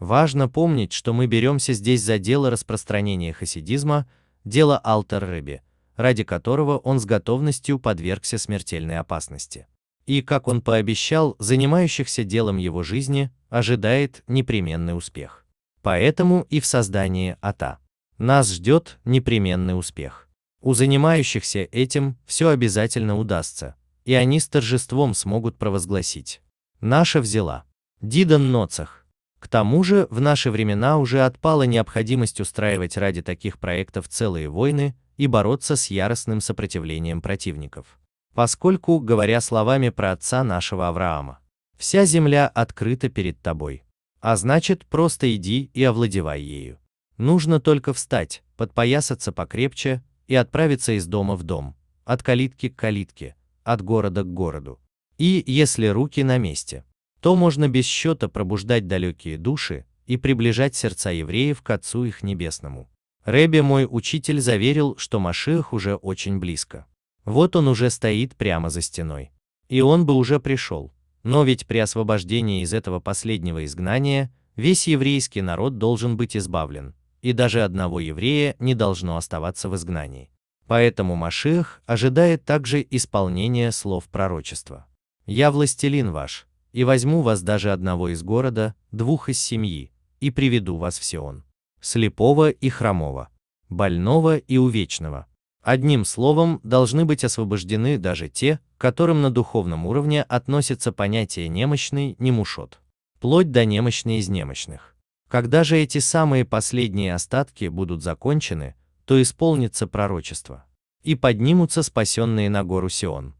[0.00, 4.10] Важно помнить, что мы беремся здесь за дело распространения хасидизма,
[4.44, 5.60] дело Алтер-Рыби,
[5.94, 9.68] ради которого он с готовностью подвергся смертельной опасности
[10.08, 15.44] и, как он пообещал, занимающихся делом его жизни, ожидает непременный успех.
[15.82, 17.78] Поэтому и в создании АТА
[18.16, 20.30] нас ждет непременный успех.
[20.62, 23.74] У занимающихся этим все обязательно удастся,
[24.06, 26.40] и они с торжеством смогут провозгласить.
[26.80, 27.64] Наша взяла.
[28.00, 29.04] Дидан Ноцах.
[29.38, 34.96] К тому же, в наши времена уже отпала необходимость устраивать ради таких проектов целые войны
[35.18, 37.98] и бороться с яростным сопротивлением противников
[38.34, 41.40] поскольку, говоря словами про отца нашего Авраама,
[41.76, 43.84] вся земля открыта перед тобой.
[44.20, 46.78] А значит, просто иди и овладевай ею.
[47.16, 53.36] Нужно только встать, подпоясаться покрепче и отправиться из дома в дом, от калитки к калитке,
[53.64, 54.80] от города к городу.
[55.18, 56.84] И, если руки на месте,
[57.20, 62.88] то можно без счета пробуждать далекие души и приближать сердца евреев к Отцу их Небесному.
[63.24, 66.86] Рэбе мой учитель заверил, что Машиах уже очень близко.
[67.28, 69.32] Вот он уже стоит прямо за стеной.
[69.68, 70.94] И он бы уже пришел.
[71.24, 77.34] Но ведь при освобождении из этого последнего изгнания весь еврейский народ должен быть избавлен, и
[77.34, 80.30] даже одного еврея не должно оставаться в изгнании.
[80.66, 84.86] Поэтому Машиах ожидает также исполнения слов пророчества.
[85.26, 90.78] «Я властелин ваш, и возьму вас даже одного из города, двух из семьи, и приведу
[90.78, 91.44] вас в Сион,
[91.82, 93.28] слепого и хромого,
[93.68, 95.26] больного и увечного.
[95.68, 102.80] Одним словом, должны быть освобождены даже те, которым на духовном уровне относится понятие немощный, немушот,
[103.18, 104.96] вплоть до немощный из немощных.
[105.28, 110.64] Когда же эти самые последние остатки будут закончены, то исполнится пророчество,
[111.02, 113.34] и поднимутся спасенные на гору Сион.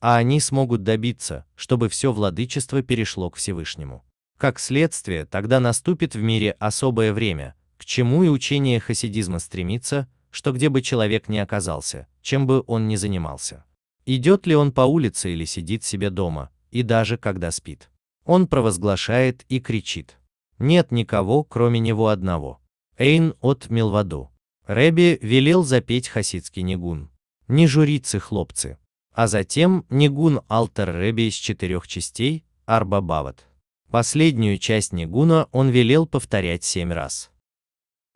[0.00, 4.04] А они смогут добиться, чтобы все владычество перешло к Всевышнему.
[4.38, 10.52] Как следствие, тогда наступит в мире особое время, к чему и учение хасидизма стремится, что
[10.52, 13.64] где бы человек ни оказался, чем бы он ни занимался.
[14.06, 17.90] Идет ли он по улице или сидит себе дома, и даже когда спит.
[18.24, 20.16] Он провозглашает и кричит.
[20.58, 22.60] Нет никого, кроме него одного.
[22.96, 24.30] Эйн от Милваду.
[24.66, 27.10] Рэби велел запеть хасидский нигун.
[27.48, 28.78] Не журиться, хлопцы.
[29.12, 33.46] А затем нигун алтар Рэби из четырех частей, Арба Бават.
[33.90, 37.30] Последнюю часть нигуна он велел повторять семь раз.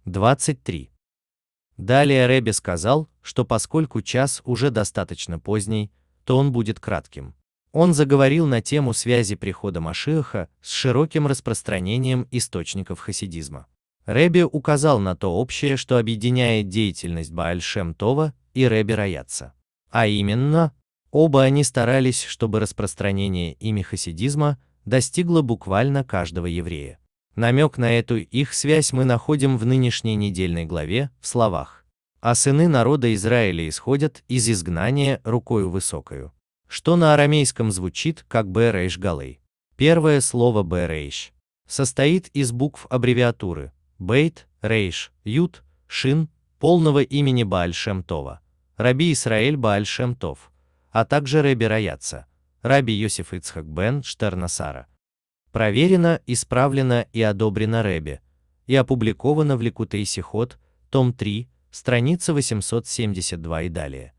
[0.05, 0.94] 23.
[1.77, 5.91] Далее Рэби сказал, что поскольку час уже достаточно поздний,
[6.25, 7.35] то он будет кратким.
[7.73, 13.67] Он заговорил на тему связи прихода Машиаха с широким распространением источников хасидизма.
[14.07, 19.55] Рэби указал на то общее, что объединяет деятельность Бааль-Шем Това и Рэби Раяца.
[19.91, 20.73] А именно,
[21.11, 26.99] оба они старались, чтобы распространение ими хасидизма достигло буквально каждого еврея.
[27.37, 31.85] Намек на эту их связь мы находим в нынешней недельной главе в словах
[32.21, 36.33] «А сыны народа Израиля исходят из изгнания рукою высокою»
[36.75, 39.41] что на арамейском звучит как Б-Рейш Галей.
[39.77, 41.33] Первое слово Б-Рейш
[41.69, 46.29] состоит из букв аббревиатуры Бейт, Рейш, Ют, Шин,
[46.59, 48.41] полного имени Бааль-Шем Това,
[48.77, 50.51] Раби Исраэль Бааль-Шем Тов,
[50.91, 52.27] а также Реби Раяца,
[52.63, 54.89] Раби Йосиф Ицхак бен Штернасара.
[55.55, 58.19] Проверено, исправлено и одобрено Реби,
[58.67, 60.59] и опубликовано в Ликутей Сихот,
[60.91, 64.15] том 3, страница 872 и далее.